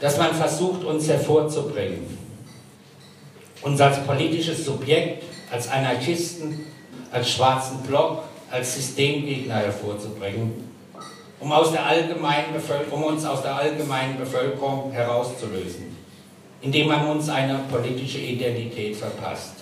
[0.00, 2.18] dass man versucht, uns hervorzubringen.
[3.62, 6.66] Uns als politisches Subjekt, als Anarchisten,
[7.10, 10.63] als schwarzen Block, als Systemgegner hervorzubringen,
[11.44, 12.54] um, aus der allgemeinen
[12.90, 15.94] um uns aus der allgemeinen Bevölkerung herauszulösen,
[16.62, 19.52] indem man uns eine politische Identität verpasst.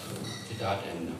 [0.49, 1.12] Zitat Ende.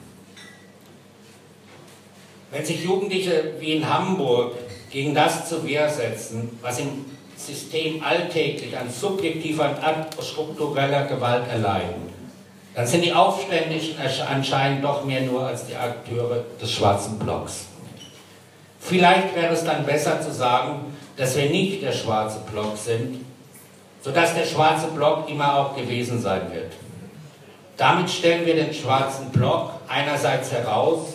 [2.49, 4.53] Wenn sich Jugendliche wie in Hamburg
[4.89, 7.05] gegen das zur Wehr setzen, was im
[7.35, 12.13] System alltäglich an subjektiver und struktureller Gewalt erleiden,
[12.73, 13.95] dann sind die Aufständischen
[14.27, 17.65] anscheinend doch mehr nur als die Akteure des schwarzen Blocks.
[18.85, 23.23] Vielleicht wäre es dann besser zu sagen, dass wir nicht der schwarze Block sind,
[24.01, 26.73] sodass der schwarze Block immer auch gewesen sein wird.
[27.77, 31.13] Damit stellen wir den schwarzen Block einerseits heraus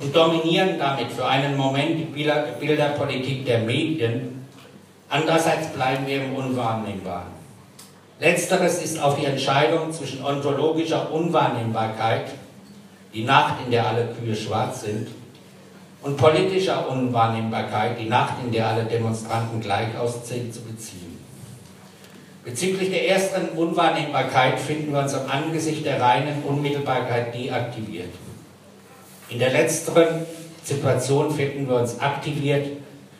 [0.00, 4.46] und dominieren damit für einen Moment die Bilder, Bilderpolitik der Medien.
[5.08, 7.34] Andererseits bleiben wir im Unwahrnehmbaren.
[8.20, 12.26] Letzteres ist auf die Entscheidung zwischen ontologischer Unwahrnehmbarkeit,
[13.12, 15.08] die Nacht, in der alle Kühe schwarz sind,
[16.04, 21.18] und politischer Unwahrnehmbarkeit, die Nacht, in der alle Demonstranten gleich aussehen, zu beziehen.
[22.44, 28.10] Bezüglich der ersten Unwahrnehmbarkeit finden wir uns am Angesicht der reinen Unmittelbarkeit deaktiviert.
[29.30, 30.26] In der letzteren
[30.62, 32.66] Situation finden wir uns aktiviert,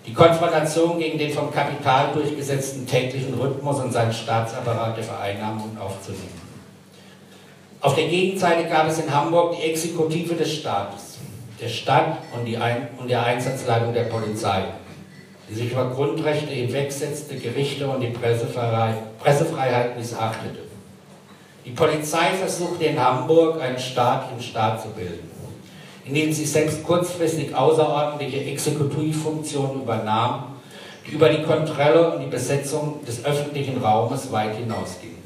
[0.07, 6.43] die Konfrontation gegen den vom Kapital durchgesetzten täglichen Rhythmus und seinen Staatsapparat der Vereinnahmung aufzunehmen.
[7.81, 11.14] Auf der Gegenseite gab es in Hamburg die Exekutive des Staates,
[11.61, 14.65] der Stadt und, die Ein und der Einsatzleitung der Polizei,
[15.49, 20.65] die sich über Grundrechte hinwegsetzte, Gerichte und die Pressefreiheit, Pressefreiheit missachtete.
[21.65, 25.35] Die Polizei versuchte in Hamburg einen Staat im Staat zu bilden
[26.05, 30.57] indem sie selbst kurzfristig außerordentliche Exekutivfunktionen übernahm,
[31.07, 35.23] die über die Kontrolle und die Besetzung des öffentlichen Raumes weit hinausgingen.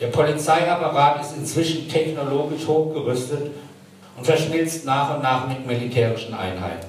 [0.00, 3.52] Der Polizeiapparat ist inzwischen technologisch hochgerüstet
[4.16, 6.86] und verschmilzt nach und nach mit militärischen Einheiten.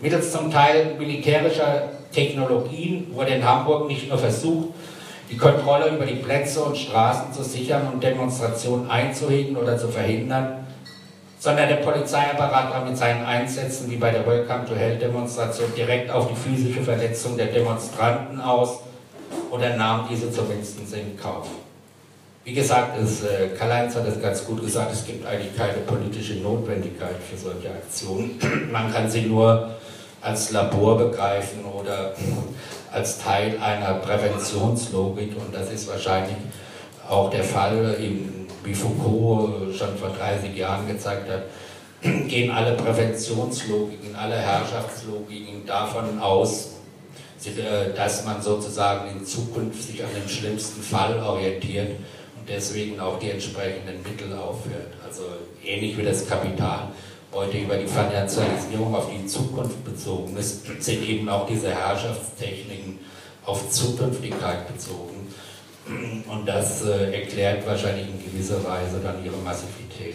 [0.00, 4.68] Mittels zum Teil militärischer Technologien wurde in Hamburg nicht nur versucht,
[5.30, 10.66] die Kontrolle über die Plätze und Straßen zu sichern und Demonstrationen einzuhegen oder zu verhindern,
[11.38, 16.10] sondern der Polizeiapparat war mit seinen Einsätzen wie bei der Welcome to Hell Demonstration direkt
[16.10, 18.80] auf die physische Verletzung der Demonstranten aus
[19.50, 21.46] oder nahm diese zumindest in Kauf.
[22.44, 26.34] Wie gesagt, es, äh, Karl-Heinz hat es ganz gut gesagt, es gibt eigentlich keine politische
[26.34, 28.38] Notwendigkeit für solche Aktionen.
[28.70, 29.70] Man kann sie nur
[30.20, 32.12] als Labor begreifen oder
[32.92, 36.36] als Teil einer Präventionslogik und das ist wahrscheinlich
[37.08, 41.44] auch der Fall im wie Foucault schon vor 30 Jahren gezeigt hat,
[42.28, 46.72] gehen alle Präventionslogiken, alle Herrschaftslogiken davon aus,
[47.46, 51.92] äh, dass man sozusagen in Zukunft sich an dem schlimmsten Fall orientiert
[52.48, 54.92] deswegen auch die entsprechenden Mittel aufhört.
[55.04, 55.22] Also
[55.64, 56.88] ähnlich wie das Kapital
[57.32, 62.98] heute über die Finanzialisierung auf die Zukunft bezogen ist, sind eben auch diese Herrschaftstechniken
[63.44, 65.26] auf Zukünftigkeit bezogen.
[65.86, 70.14] Und das äh, erklärt wahrscheinlich in gewisser Weise dann ihre Massivität.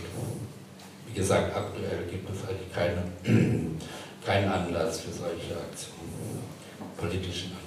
[1.08, 3.04] Wie gesagt, aktuell gibt es eigentlich keine,
[4.26, 6.40] keinen Anlass für solche Aktionen,
[6.98, 7.59] politischen.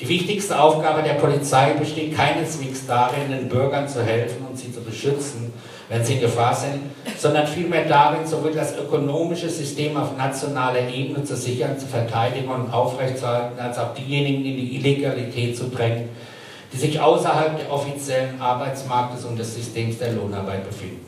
[0.00, 4.80] Die wichtigste Aufgabe der Polizei besteht keineswegs darin, den Bürgern zu helfen und sie zu
[4.80, 5.52] beschützen,
[5.88, 6.80] wenn sie in Gefahr sind,
[7.16, 12.72] sondern vielmehr darin, sowohl das ökonomische System auf nationaler Ebene zu sichern, zu verteidigen und
[12.72, 16.08] aufrechtzuerhalten, als auch diejenigen in die Illegalität zu drängen,
[16.72, 21.06] die sich außerhalb der offiziellen Arbeitsmarktes und des Systems der Lohnarbeit befinden.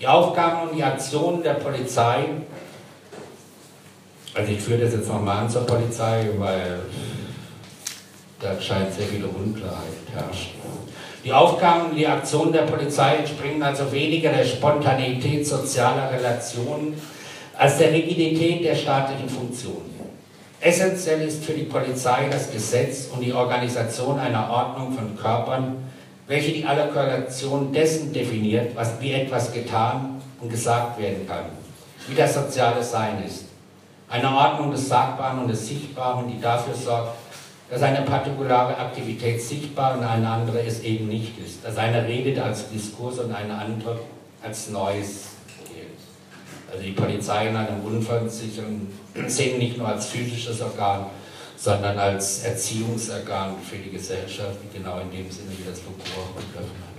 [0.00, 2.24] Die Aufgaben und die Aktionen der Polizei,
[4.34, 6.80] also ich führe das jetzt nochmal an zur Polizei, weil
[8.40, 10.52] da scheint sehr viele Unklarheit herrschen.
[11.24, 16.94] Die Aufgaben und die Aktionen der Polizei entspringen also weniger der Spontaneität sozialer Relationen
[17.58, 19.96] als der Rigidität der staatlichen Funktionen.
[20.60, 25.76] Essentiell ist für die Polizei das Gesetz und die Organisation einer Ordnung von Körpern,
[26.26, 31.46] welche die Allokation dessen definiert, was wie etwas getan und gesagt werden kann,
[32.08, 33.46] wie das soziale Sein ist.
[34.08, 37.16] Eine Ordnung des Sagbaren und des Sichtbaren, die dafür sorgt,
[37.68, 42.38] dass eine partikulare Aktivität sichtbar und eine andere es eben nicht ist, dass eine redet
[42.38, 43.98] als Diskurs und eine andere
[44.42, 45.24] als Neues
[45.68, 45.98] gilt.
[46.70, 48.86] Also die Polizei in einem unfallsicheren
[49.26, 51.06] sehen nicht nur als physisches Organ,
[51.56, 56.95] sondern als Erziehungsorgan für die Gesellschaft, genau in dem Sinne, wie das Foucault begriffen hat.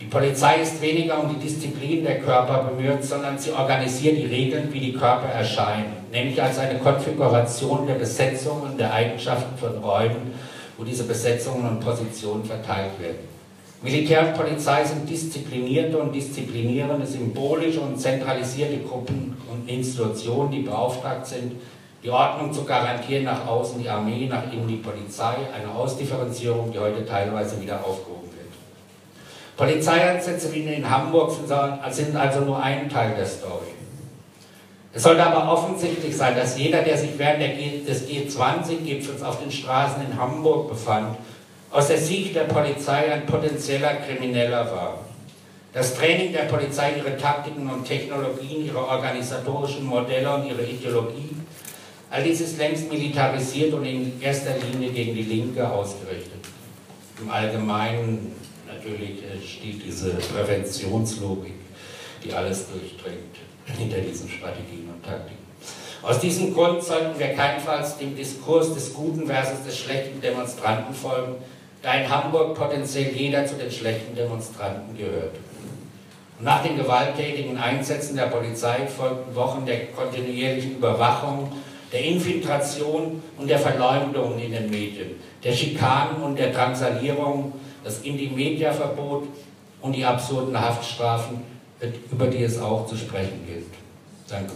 [0.00, 4.72] Die Polizei ist weniger um die Disziplin der Körper bemüht, sondern sie organisiert die Regeln,
[4.72, 10.32] wie die Körper erscheinen, nämlich als eine Konfiguration der Besetzungen und der Eigenschaften von Räumen,
[10.78, 13.28] wo diese Besetzungen und Positionen verteilt werden.
[13.82, 21.26] Militär und Polizei sind disziplinierte und disziplinierende, symbolische und zentralisierte Gruppen und Institutionen, die beauftragt
[21.26, 21.52] sind,
[22.02, 26.78] die Ordnung zu garantieren, nach außen die Armee, nach innen die Polizei, eine Ausdifferenzierung, die
[26.78, 28.29] heute teilweise wieder aufgehoben
[29.60, 31.32] Polizeieinsätze wie in Hamburg
[31.90, 33.66] sind also nur ein Teil der Story.
[34.94, 37.42] Es sollte aber offensichtlich sein, dass jeder, der sich während
[37.86, 41.14] des G20-Gipfels auf den Straßen in Hamburg befand,
[41.70, 44.98] aus der Sicht der Polizei ein potenzieller Krimineller war.
[45.74, 51.36] Das Training der Polizei, ihre Taktiken und Technologien, ihre organisatorischen Modelle und ihre Ideologie,
[52.10, 56.40] all dies ist längst militarisiert und in erster Linie gegen die Linke ausgerichtet.
[57.20, 58.40] Im Allgemeinen
[58.74, 61.54] natürlich steht diese Präventionslogik,
[62.24, 63.36] die alles durchdringt
[63.78, 65.38] hinter diesen Strategien und Taktiken.
[66.02, 71.34] Aus diesem Grund sollten wir keinenfalls dem Diskurs des guten versus des schlechten Demonstranten folgen,
[71.82, 75.34] da in Hamburg potenziell jeder zu den schlechten Demonstranten gehört.
[76.38, 81.52] Und nach den gewalttätigen Einsätzen der Polizei folgten Wochen der kontinuierlichen Überwachung,
[81.92, 87.52] der Infiltration und der Verleumdung in den Medien, der Schikanen und der Drangsalierung
[87.82, 89.28] das Indie-Media-Verbot
[89.80, 91.42] und die absurden Haftstrafen,
[92.10, 93.66] über die es auch zu sprechen gilt.
[94.28, 94.52] Danke.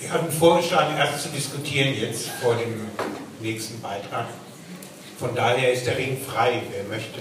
[0.00, 2.80] Wir hatten vorgeschlagen, erst zu diskutieren jetzt vor dem
[3.42, 4.26] nächsten Beitrag.
[5.18, 7.20] Von daher ist der Ring frei, wer möchte.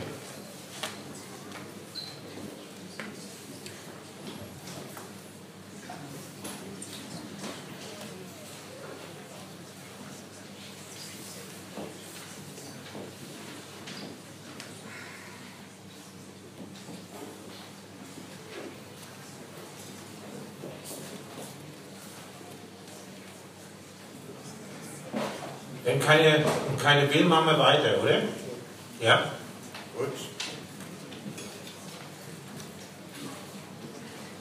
[25.83, 25.99] Wenn
[26.77, 28.21] keine, keine will, machen wir weiter, oder?
[29.01, 29.31] Ja?
[29.97, 30.07] Gut.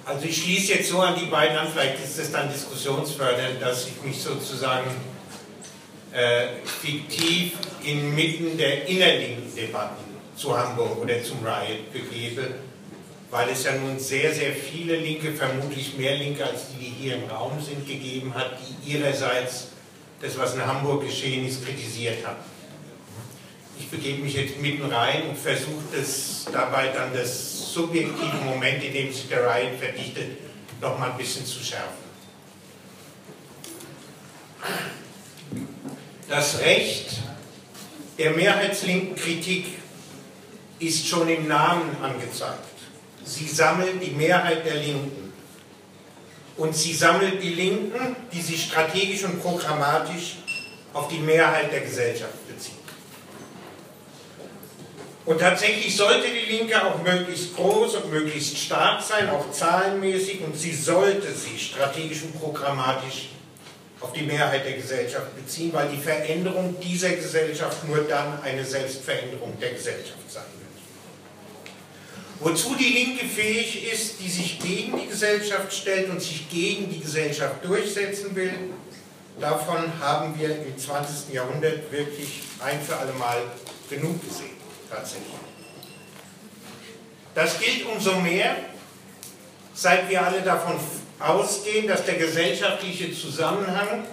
[0.05, 3.89] Also ich schließe jetzt so an die beiden an, vielleicht ist es dann diskussionsfördernd, dass
[3.89, 4.89] ich mich sozusagen
[6.12, 10.05] äh, fiktiv inmitten der innerlinken Debatten
[10.37, 12.55] zu Hamburg oder zum Riot begebe,
[13.30, 17.16] weil es ja nun sehr, sehr viele Linke, vermutlich mehr Linke als die, die hier
[17.16, 19.68] im Raum sind, gegeben hat, die ihrerseits
[20.21, 22.39] das, was in Hamburg geschehen ist, kritisiert haben.
[23.79, 25.85] Ich begebe mich jetzt mitten rein und versuche
[26.53, 30.39] dabei dann das subjektive Moment, in dem sich der Riot verdichtet,
[30.81, 32.07] noch mal ein bisschen zu schärfen.
[36.29, 37.19] Das Recht
[38.19, 39.67] der mehrheitslinken Kritik
[40.79, 42.64] ist schon im Namen angezeigt.
[43.25, 45.26] Sie sammelt die Mehrheit der Linken.
[46.57, 50.37] Und sie sammelt die Linken, die sich strategisch und programmatisch
[50.93, 52.77] auf die Mehrheit der Gesellschaft beziehen.
[55.27, 60.57] Und tatsächlich sollte die Linke auch möglichst groß und möglichst stark sein, auch zahlenmäßig, und
[60.57, 63.31] sie sollte sich strategisch und programmatisch
[64.01, 69.59] auf die Mehrheit der Gesellschaft beziehen, weil die Veränderung dieser Gesellschaft nur dann eine Selbstveränderung
[69.61, 70.45] der Gesellschaft sein.
[72.41, 77.01] Wozu die Linke fähig ist, die sich gegen die Gesellschaft stellt und sich gegen die
[77.01, 78.53] Gesellschaft durchsetzen will,
[79.41, 81.32] davon haben wir im 20.
[81.32, 83.43] Jahrhundert wirklich ein für alle Mal
[83.89, 84.57] genug gesehen,
[84.91, 85.26] tatsächlich.
[87.34, 88.57] Das gilt umso mehr,
[89.74, 90.76] seit wir alle davon
[91.18, 94.05] ausgehen, dass der gesellschaftliche Zusammenhang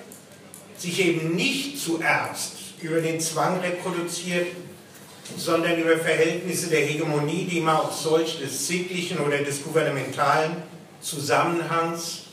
[0.78, 4.48] sich eben nicht zuerst über den Zwang reproduziert,
[5.38, 10.56] sondern über Verhältnisse der Hegemonie, die immer auch solch des sittlichen oder des gouvernementalen
[11.02, 12.24] Zusammenhangs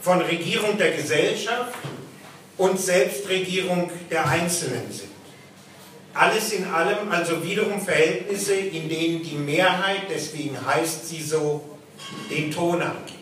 [0.00, 1.74] von Regierung der Gesellschaft
[2.56, 5.10] und Selbstregierung der Einzelnen sind.
[6.12, 11.76] Alles in allem also wiederum Verhältnisse, in denen die Mehrheit, deswegen heißt sie so,
[12.30, 13.18] den Ton angibt.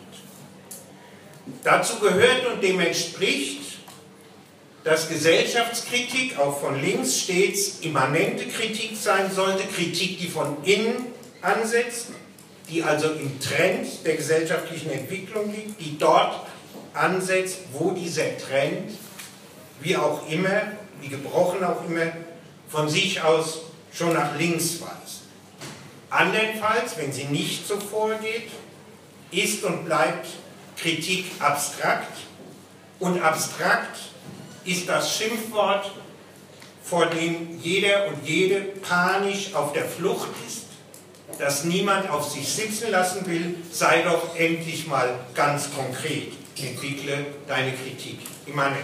[1.63, 3.62] Dazu gehört und dem entspricht
[4.83, 11.07] dass Gesellschaftskritik auch von links stets immanente Kritik sein sollte, Kritik, die von innen
[11.41, 12.07] ansetzt,
[12.69, 16.47] die also im Trend der gesellschaftlichen Entwicklung liegt, die dort
[16.93, 18.91] ansetzt, wo dieser Trend,
[19.81, 20.61] wie auch immer,
[21.01, 22.11] wie gebrochen auch immer,
[22.67, 23.61] von sich aus
[23.93, 25.21] schon nach links weist.
[26.09, 28.49] Andernfalls, wenn sie nicht so vorgeht,
[29.31, 30.27] ist und bleibt
[30.77, 32.17] Kritik abstrakt
[32.99, 34.12] und abstrakt
[34.65, 35.91] ist das Schimpfwort,
[36.83, 40.63] vor dem jeder und jede panisch auf der Flucht ist,
[41.39, 47.71] das niemand auf sich sitzen lassen will, sei doch endlich mal ganz konkret, entwickle deine
[47.71, 48.83] Kritik immanent.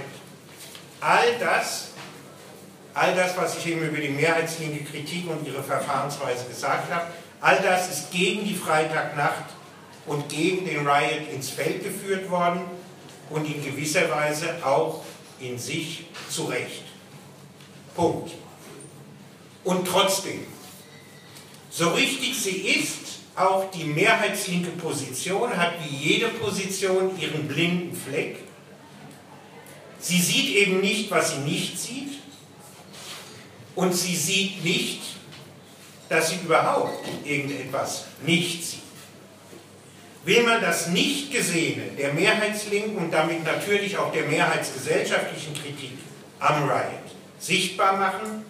[1.01, 1.89] All das,
[2.93, 7.07] all das, was ich eben über die mehrheitslinke Kritik und ihre Verfahrensweise gesagt habe,
[7.41, 9.45] all das ist gegen die Freitagnacht
[10.05, 12.61] und gegen den Riot ins Feld geführt worden
[13.30, 15.03] und in gewisser Weise auch
[15.39, 16.83] in sich zurecht.
[17.95, 18.31] Punkt.
[19.63, 20.45] Und trotzdem,
[21.69, 28.37] so richtig sie ist, auch die mehrheitslinke Position hat wie jede Position ihren blinden Fleck.
[29.99, 32.19] Sie sieht eben nicht, was sie nicht sieht.
[33.75, 35.01] Und sie sieht nicht,
[36.09, 38.88] dass sie überhaupt irgendetwas nicht sieht.
[40.26, 45.93] Will man das Nicht-Gesehene der Mehrheitslinken und damit natürlich auch der mehrheitsgesellschaftlichen Kritik
[46.39, 47.09] am Riot
[47.39, 48.43] sichtbar machen,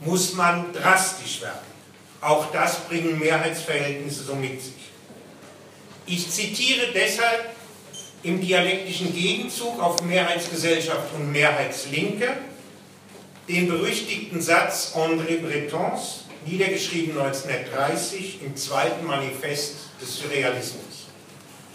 [0.00, 1.70] muss man drastisch werden.
[2.20, 4.74] Auch das bringen Mehrheitsverhältnisse so mit sich.
[6.06, 7.54] Ich zitiere deshalb
[8.22, 12.36] im dialektischen Gegenzug auf Mehrheitsgesellschaft und Mehrheitslinke
[13.48, 21.06] den berüchtigten Satz André Bretons, niedergeschrieben 1930 im zweiten Manifest des Surrealismus.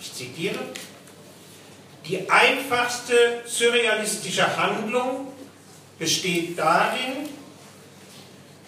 [0.01, 0.59] Ich zitiere,
[2.07, 5.27] die einfachste surrealistische Handlung
[5.97, 7.29] besteht darin,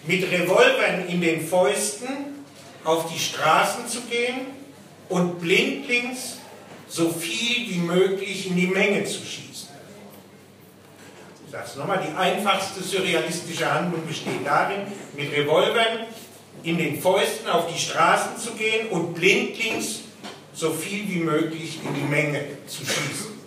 [0.04, 2.08] mit Revolvern in den Fäusten
[2.84, 4.46] auf die Straßen zu gehen
[5.08, 6.38] und blindlings
[6.88, 9.68] so viel wie möglich in die Menge zu schießen.
[11.44, 14.80] Ich sage es nochmal, die einfachste surrealistische Handlung besteht darin,
[15.14, 16.06] mit Revolvern
[16.62, 20.00] in den Fäusten auf die Straßen zu gehen und blindlings
[20.52, 23.38] so viel wie möglich in die Menge zu schießen.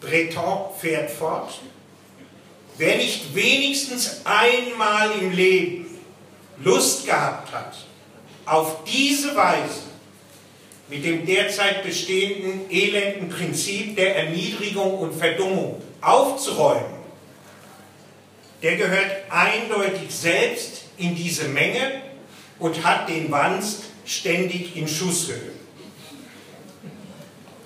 [0.00, 1.60] Breton fährt fort.
[2.78, 5.86] Wer nicht wenigstens einmal im Leben
[6.62, 7.76] Lust gehabt hat,
[8.44, 9.82] auf diese Weise
[10.88, 16.96] mit dem derzeit bestehenden elenden Prinzip der Erniedrigung und Verdummung aufzuräumen,
[18.62, 22.02] der gehört eindeutig selbst in diese Menge
[22.58, 25.52] und hat den Wanst ständig in Schusshöhe.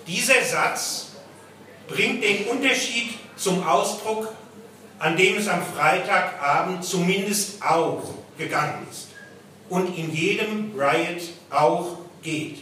[0.06, 1.08] Dieser Satz
[1.86, 4.32] bringt den Unterschied zum Ausdruck,
[4.98, 8.02] an dem es am Freitagabend zumindest auch
[8.36, 9.08] gegangen ist
[9.68, 12.58] und in jedem Riot auch geht.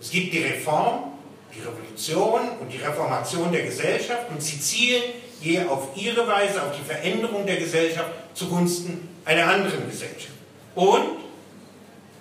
[0.00, 1.12] Es gibt die Reform,
[1.54, 5.02] die Revolution und die Reformation der Gesellschaft und sie zielen
[5.40, 10.34] je auf ihre Weise auf die Veränderung der Gesellschaft zugunsten einer anderen Gesellschaft.
[10.74, 11.27] Und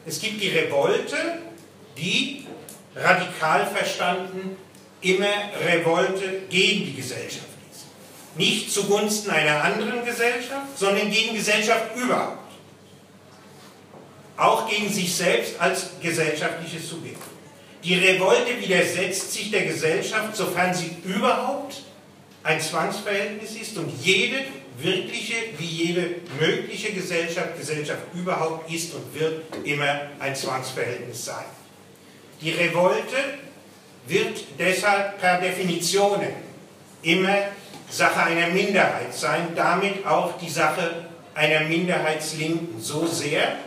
[0.08, 1.18] es gibt die Revolte,
[1.98, 2.46] die
[2.96, 4.56] radikal verstanden
[5.02, 5.28] immer
[5.66, 7.86] Revolte gegen die Gesellschaft ist.
[8.38, 12.38] Nicht zugunsten einer anderen Gesellschaft, sondern gegen Gesellschaft überhaupt.
[14.38, 17.22] Auch gegen sich selbst als gesellschaftliches Subjekt.
[17.84, 21.84] Die Revolte widersetzt sich der Gesellschaft, sofern sie überhaupt
[22.44, 24.38] ein Zwangsverhältnis ist und jede
[24.78, 31.46] wirkliche wie jede mögliche Gesellschaft, Gesellschaft überhaupt ist und wird immer ein Zwangsverhältnis sein.
[32.42, 33.16] Die Revolte
[34.08, 36.22] wird deshalb per Definition
[37.02, 37.38] immer
[37.90, 43.58] Sache einer Minderheit sein, damit auch die Sache einer Minderheitslinken so sehr,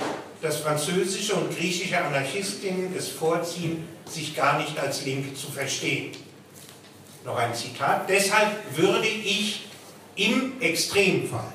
[0.43, 6.13] dass französische und griechische Anarchistinnen es vorziehen, sich gar nicht als Linke zu verstehen.
[7.25, 8.09] Noch ein Zitat.
[8.09, 9.70] Deshalb würde ich
[10.21, 11.53] im Extremfall,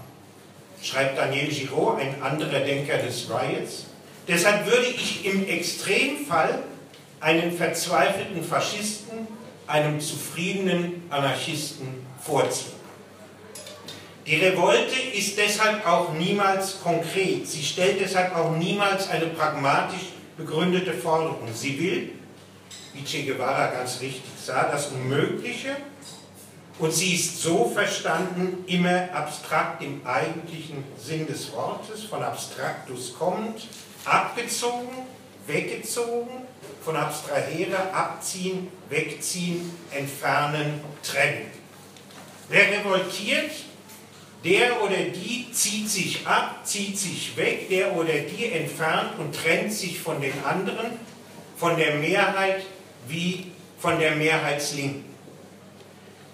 [0.82, 3.86] schreibt Daniel Giraud, ein anderer Denker des Riots,
[4.28, 6.63] deshalb würde ich im Extremfall
[7.20, 9.28] einen verzweifelten Faschisten
[9.68, 11.88] einem zufriedenen Anarchisten
[12.22, 12.74] vorziehen.
[14.26, 17.47] Die Revolte ist deshalb auch niemals konkret.
[17.47, 21.47] Sie stellt deshalb auch niemals eine pragmatisch begründete Forderung.
[21.53, 22.09] Sie will,
[22.93, 25.76] wie Che Guevara ganz richtig sah, das Unmögliche
[26.78, 33.68] und sie ist so verstanden, immer abstrakt im eigentlichen Sinn des Wortes, von abstraktus kommt,
[34.04, 35.08] abgezogen,
[35.48, 36.44] weggezogen,
[36.84, 41.50] von abstrahere, abziehen, wegziehen, entfernen, trennen.
[42.50, 43.52] Wer revoltiert,
[44.44, 49.74] der oder die zieht sich ab, zieht sich weg, der oder die entfernt und trennt
[49.74, 51.00] sich von den anderen,
[51.58, 52.64] von der Mehrheit
[53.08, 55.14] wie von der Mehrheitslinken.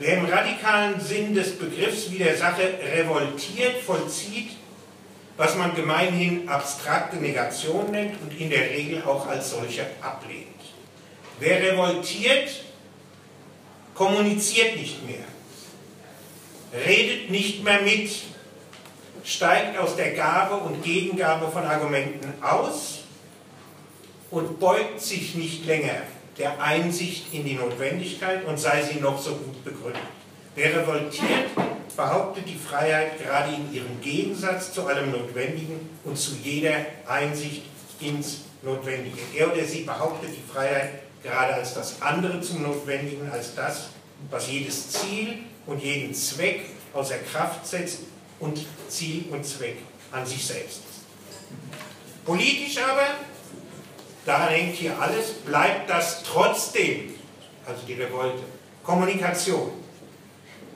[0.02, 4.50] Wer im radikalen Sinn des Begriffs wie der Sache revoltiert, vollzieht,
[5.38, 10.48] was man gemeinhin abstrakte Negation nennt und in der Regel auch als solche ablehnt.
[11.40, 12.50] Wer revoltiert,
[13.94, 15.26] kommuniziert nicht mehr
[16.74, 18.12] redet nicht mehr mit,
[19.24, 23.00] steigt aus der Gabe und Gegengabe von Argumenten aus
[24.30, 26.02] und beugt sich nicht länger
[26.42, 30.02] der Einsicht in die Notwendigkeit und sei sie noch so gut begründet.
[30.56, 31.56] Wer revoltiert,
[31.96, 36.78] behauptet die Freiheit gerade in ihrem Gegensatz zu allem Notwendigen und zu jeder
[37.08, 37.62] Einsicht
[38.00, 39.20] ins Notwendige.
[39.38, 43.90] Er oder sie behauptet die Freiheit gerade als das andere zum Notwendigen, als das,
[44.32, 46.62] was jedes Ziel und jeden Zweck
[46.94, 48.00] außer Kraft setzt
[48.40, 49.78] und Ziel und Zweck
[50.12, 52.26] an sich selbst ist.
[52.26, 53.06] Politisch aber,
[54.26, 57.16] daran hängt hier alles, bleibt das trotzdem,
[57.66, 58.44] also die Revolte,
[58.84, 59.72] Kommunikation.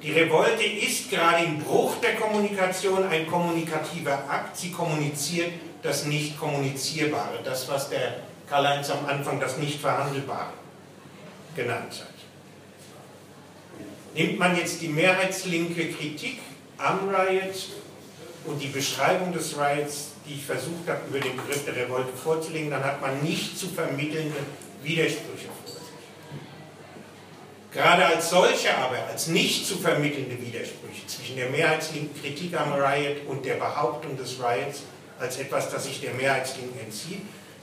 [0.01, 4.55] Die Revolte ist gerade im Bruch der Kommunikation ein kommunikativer Akt.
[4.55, 8.17] Sie kommuniziert das Nicht-Kommunizierbare, das, was der
[8.47, 10.53] Karl-Heinz am Anfang das Nicht-Verhandelbare
[11.55, 12.15] genannt hat.
[14.13, 16.39] Nimmt man jetzt die mehrheitslinke Kritik
[16.77, 17.69] am Riot
[18.47, 22.69] und die Beschreibung des Riots, die ich versucht habe, über den Begriff der Revolte vorzulegen,
[22.69, 24.37] dann hat man nicht zu vermittelnde
[24.83, 25.81] Widersprüche vor sich.
[27.71, 33.27] Gerade als solche aber, als nicht zu vermittelnde Widersprüche zwischen der mehrheitslinken Kritik am Riot
[33.27, 34.83] und der Behauptung des Riots
[35.19, 37.21] als etwas, das sich der Mehrheitslinken entzieht,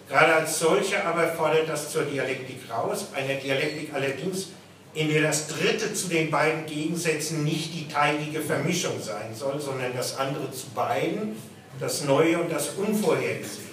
[0.09, 4.49] gerade als solche aber fordert das zur Dialektik raus, eine Dialektik allerdings,
[4.95, 9.97] in der das Dritte zu den beiden Gegensätzen nicht die teilige Vermischung sein soll, sondern
[9.97, 11.37] das andere zu beiden,
[11.81, 13.73] das Neue und das Unvorhergesehene.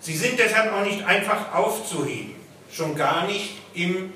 [0.00, 2.34] Sie sind deshalb auch nicht einfach aufzuheben,
[2.70, 4.12] schon gar nicht im,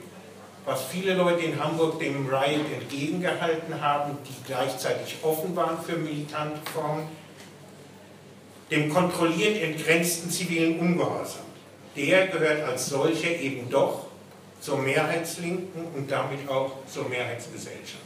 [0.65, 6.61] was viele Leute in Hamburg dem Riot entgegengehalten haben, die gleichzeitig offen waren für militante
[6.73, 7.09] Formen,
[8.71, 11.43] dem kontrolliert entgrenzten zivilen Ungehorsam.
[11.95, 14.12] Der gehört als solcher eben doch
[14.63, 17.99] zur Mehrheitslinken und damit auch zur Mehrheitsgesellschaft.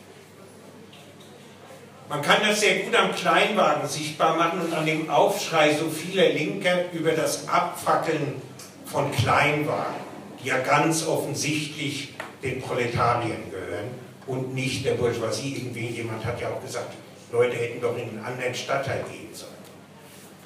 [2.08, 6.30] Man kann das sehr gut am Kleinwagen sichtbar machen und an dem Aufschrei so vieler
[6.30, 8.40] Linker über das Abfackeln
[8.86, 10.00] von Kleinwagen,
[10.42, 13.90] die ja ganz offensichtlich den Proletarien gehören
[14.26, 15.56] und nicht der Bourgeoisie.
[15.56, 16.94] Irgendwie jemand hat ja auch gesagt,
[17.32, 19.52] Leute hätten doch in einen anderen Stadtteil gehen sollen.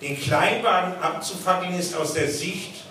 [0.00, 2.84] Den Kleinwagen abzufackeln ist aus der Sicht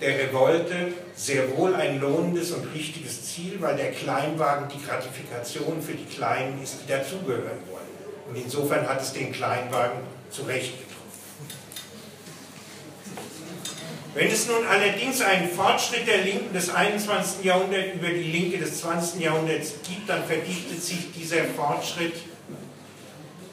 [0.00, 5.92] der Revolte sehr wohl ein lohnendes und richtiges Ziel, weil der Kleinwagen die Gratifikation für
[5.92, 7.80] die Kleinen ist, die dazugehören wollen.
[8.28, 10.90] Und insofern hat es den Kleinwagen zu Recht getroffen.
[14.14, 17.44] Wenn es nun allerdings einen Fortschritt der Linken des 21.
[17.44, 19.20] Jahrhunderts über die Linke des 20.
[19.20, 22.14] Jahrhunderts gibt, dann verdichtet sich dieser Fortschritt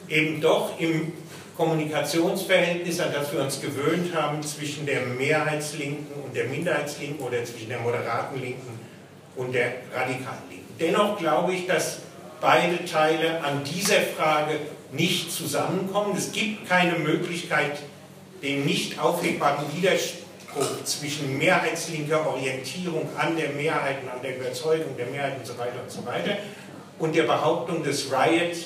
[0.08, 1.12] eben doch im
[1.58, 7.68] Kommunikationsverhältnis, an das wir uns gewöhnt haben, zwischen der Mehrheitslinken und der Minderheitslinken oder zwischen
[7.68, 8.78] der moderaten Linken
[9.34, 10.72] und der radikalen Linken.
[10.78, 11.98] Dennoch glaube ich, dass
[12.40, 14.60] beide Teile an dieser Frage
[14.92, 16.16] nicht zusammenkommen.
[16.16, 17.80] Es gibt keine Möglichkeit,
[18.40, 25.06] den nicht aufhebbaren Widerspruch zwischen mehrheitslinker Orientierung an der Mehrheit und an der Überzeugung der
[25.06, 26.36] Mehrheit und so weiter und so weiter
[27.00, 28.56] und der Behauptung des Riot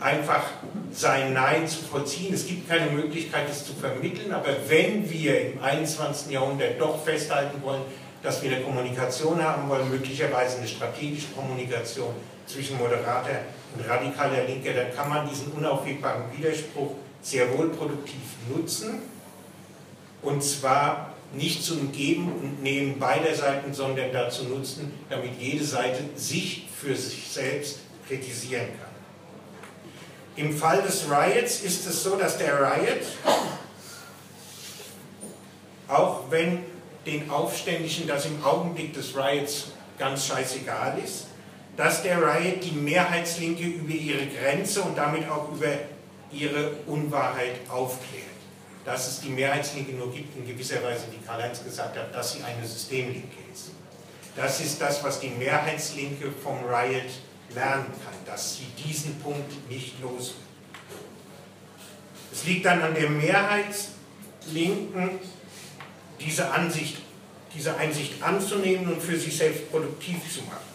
[0.00, 0.44] einfach
[0.92, 2.34] sein Nein zu vollziehen.
[2.34, 6.32] Es gibt keine Möglichkeit, es zu vermitteln, aber wenn wir im 21.
[6.32, 7.82] Jahrhundert doch festhalten wollen,
[8.22, 12.14] dass wir eine Kommunikation haben wollen, möglicherweise eine strategische Kommunikation
[12.46, 13.42] zwischen moderater
[13.74, 16.92] und radikaler Linke, dann kann man diesen unaufwegbaren Widerspruch
[17.22, 19.00] sehr wohl produktiv nutzen.
[20.22, 26.02] Und zwar nicht zum Geben und Nehmen beider Seiten, sondern dazu nutzen, damit jede Seite
[26.16, 28.89] sich für sich selbst kritisieren kann.
[30.40, 33.02] Im Fall des Riots ist es so, dass der Riot,
[35.86, 36.64] auch wenn
[37.04, 41.26] den Aufständischen das im Augenblick des Riots ganz scheißegal ist,
[41.76, 45.74] dass der Riot die Mehrheitslinke über ihre Grenze und damit auch über
[46.32, 48.24] ihre Unwahrheit aufklärt.
[48.86, 52.42] Dass es die Mehrheitslinke nur gibt, in gewisser Weise, wie Karl-Heinz gesagt hat, dass sie
[52.42, 53.72] eine Systemlinke ist.
[54.36, 57.10] Das ist das, was die Mehrheitslinke vom Riot
[57.54, 60.34] lernen kann, dass sie diesen Punkt nicht los.
[62.32, 65.18] Es liegt dann an der Mehrheitslinken,
[66.20, 66.98] diese Ansicht,
[67.54, 70.70] diese Einsicht anzunehmen und für sich selbst produktiv zu machen.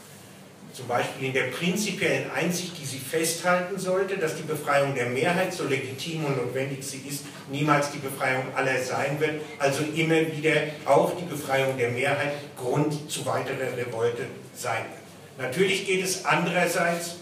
[0.75, 5.53] zum Beispiel in der prinzipiellen Einsicht, die sie festhalten sollte, dass die Befreiung der Mehrheit,
[5.53, 10.51] so legitim und notwendig sie ist, niemals die Befreiung aller sein wird, also immer wieder
[10.83, 15.04] auch die Befreiung der Mehrheit Grund zu weiterer Revolte sein wird.
[15.37, 17.15] Natürlich geht es andererseits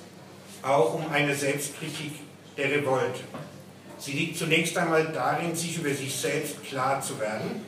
[0.61, 2.14] auch um eine Selbstkritik
[2.57, 3.22] der Revolte.
[3.97, 7.66] Sie liegt zunächst einmal darin, sich über sich selbst klar zu werden.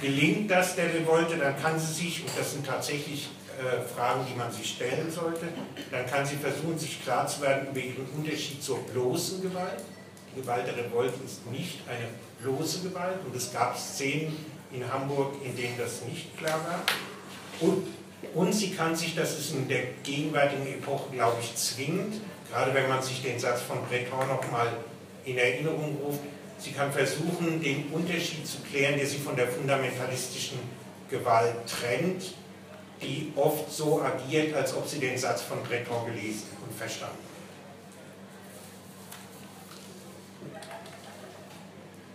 [0.00, 4.36] Gelingt das der Revolte, dann kann sie sich, und das sind tatsächlich äh, Fragen, die
[4.36, 5.46] man sich stellen sollte.
[5.90, 9.84] Dann kann sie versuchen, sich klar zu werden über ihren Unterschied zur bloßen Gewalt.
[10.34, 12.08] Die Gewalt der Revolte ist nicht eine
[12.42, 14.34] bloße Gewalt und es gab Szenen
[14.72, 16.80] in Hamburg, in denen das nicht klar war.
[17.60, 17.86] Und,
[18.34, 22.20] und sie kann sich, das ist in der gegenwärtigen Epoche, glaube ich, zwingend,
[22.50, 24.68] gerade wenn man sich den Satz von Breton nochmal
[25.24, 26.20] in Erinnerung ruft,
[26.58, 30.58] sie kann versuchen, den Unterschied zu klären, der sie von der fundamentalistischen
[31.10, 32.34] Gewalt trennt
[33.02, 37.16] die oft so agiert, als ob sie den Satz von Breton gelesen und verstanden.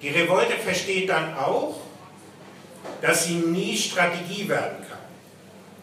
[0.01, 1.75] Die Revolte versteht dann auch,
[3.01, 4.86] dass sie nie Strategie werden kann.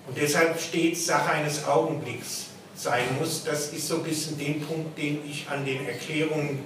[0.06, 2.46] Und deshalb stets Sache eines Augenblicks
[2.76, 3.44] sein muss.
[3.44, 6.60] Das ist so ein bisschen den Punkt, den ich an den Erklärungen,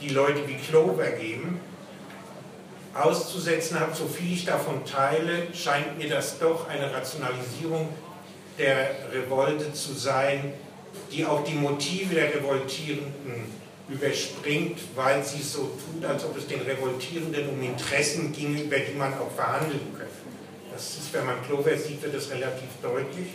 [0.00, 1.60] die Leute wie Clover geben,
[2.94, 7.88] auszusetzen habe, so viel ich davon teile, scheint mir das doch eine Rationalisierung
[8.58, 10.52] der Revolte zu sein,
[11.12, 16.60] die auch die Motive der Revoltierenden überspringt, weil sie so tut, als ob es den
[16.62, 20.09] Revoltierenden um Interessen ginge, über die man auch verhandeln könnte.
[20.80, 23.28] Das ist, wenn man Clover sieht, wird das relativ deutlich.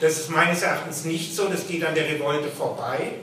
[0.00, 3.14] Das ist meines Erachtens nicht so, das geht an der Revolte vorbei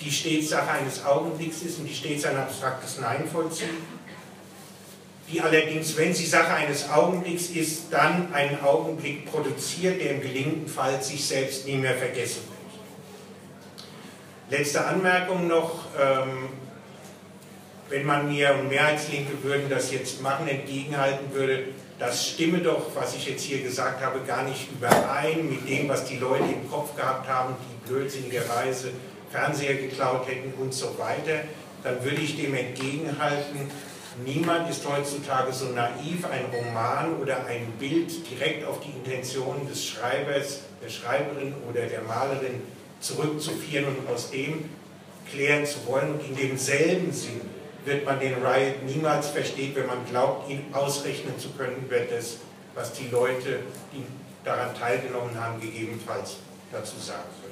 [0.00, 3.68] die stets Sache eines Augenblicks ist und die stets ein abstraktes Nein vollzieht,
[5.30, 10.68] die allerdings, wenn sie Sache eines Augenblicks ist, dann einen Augenblick produziert, der im gelingenden
[10.68, 12.42] Fall sich selbst nie mehr vergessen
[14.48, 14.60] wird.
[14.60, 16.50] Letzte Anmerkung noch, ähm,
[17.88, 21.64] wenn man mir und Mehrheitslinke würden das jetzt machen, entgegenhalten würde,
[21.98, 26.04] das stimme doch, was ich jetzt hier gesagt habe, gar nicht überein mit dem, was
[26.04, 28.90] die Leute im Kopf gehabt haben, die blödsinnigerweise
[29.30, 31.42] Fernseher geklaut hätten und so weiter,
[31.82, 33.70] dann würde ich dem entgegenhalten,
[34.24, 39.86] niemand ist heutzutage so naiv, ein Roman oder ein Bild direkt auf die Intention des
[39.86, 42.62] Schreibers, der Schreiberin oder der Malerin
[43.00, 44.68] zurückzuführen und aus dem
[45.30, 46.14] klären zu wollen.
[46.14, 47.40] Und in demselben Sinn
[47.86, 52.38] wird man den Riot niemals verstehen, wenn man glaubt, ihn ausrechnen zu können über das,
[52.74, 53.60] was die Leute,
[53.92, 54.04] die
[54.44, 56.36] daran teilgenommen haben, gegebenenfalls
[56.72, 57.45] dazu sagen.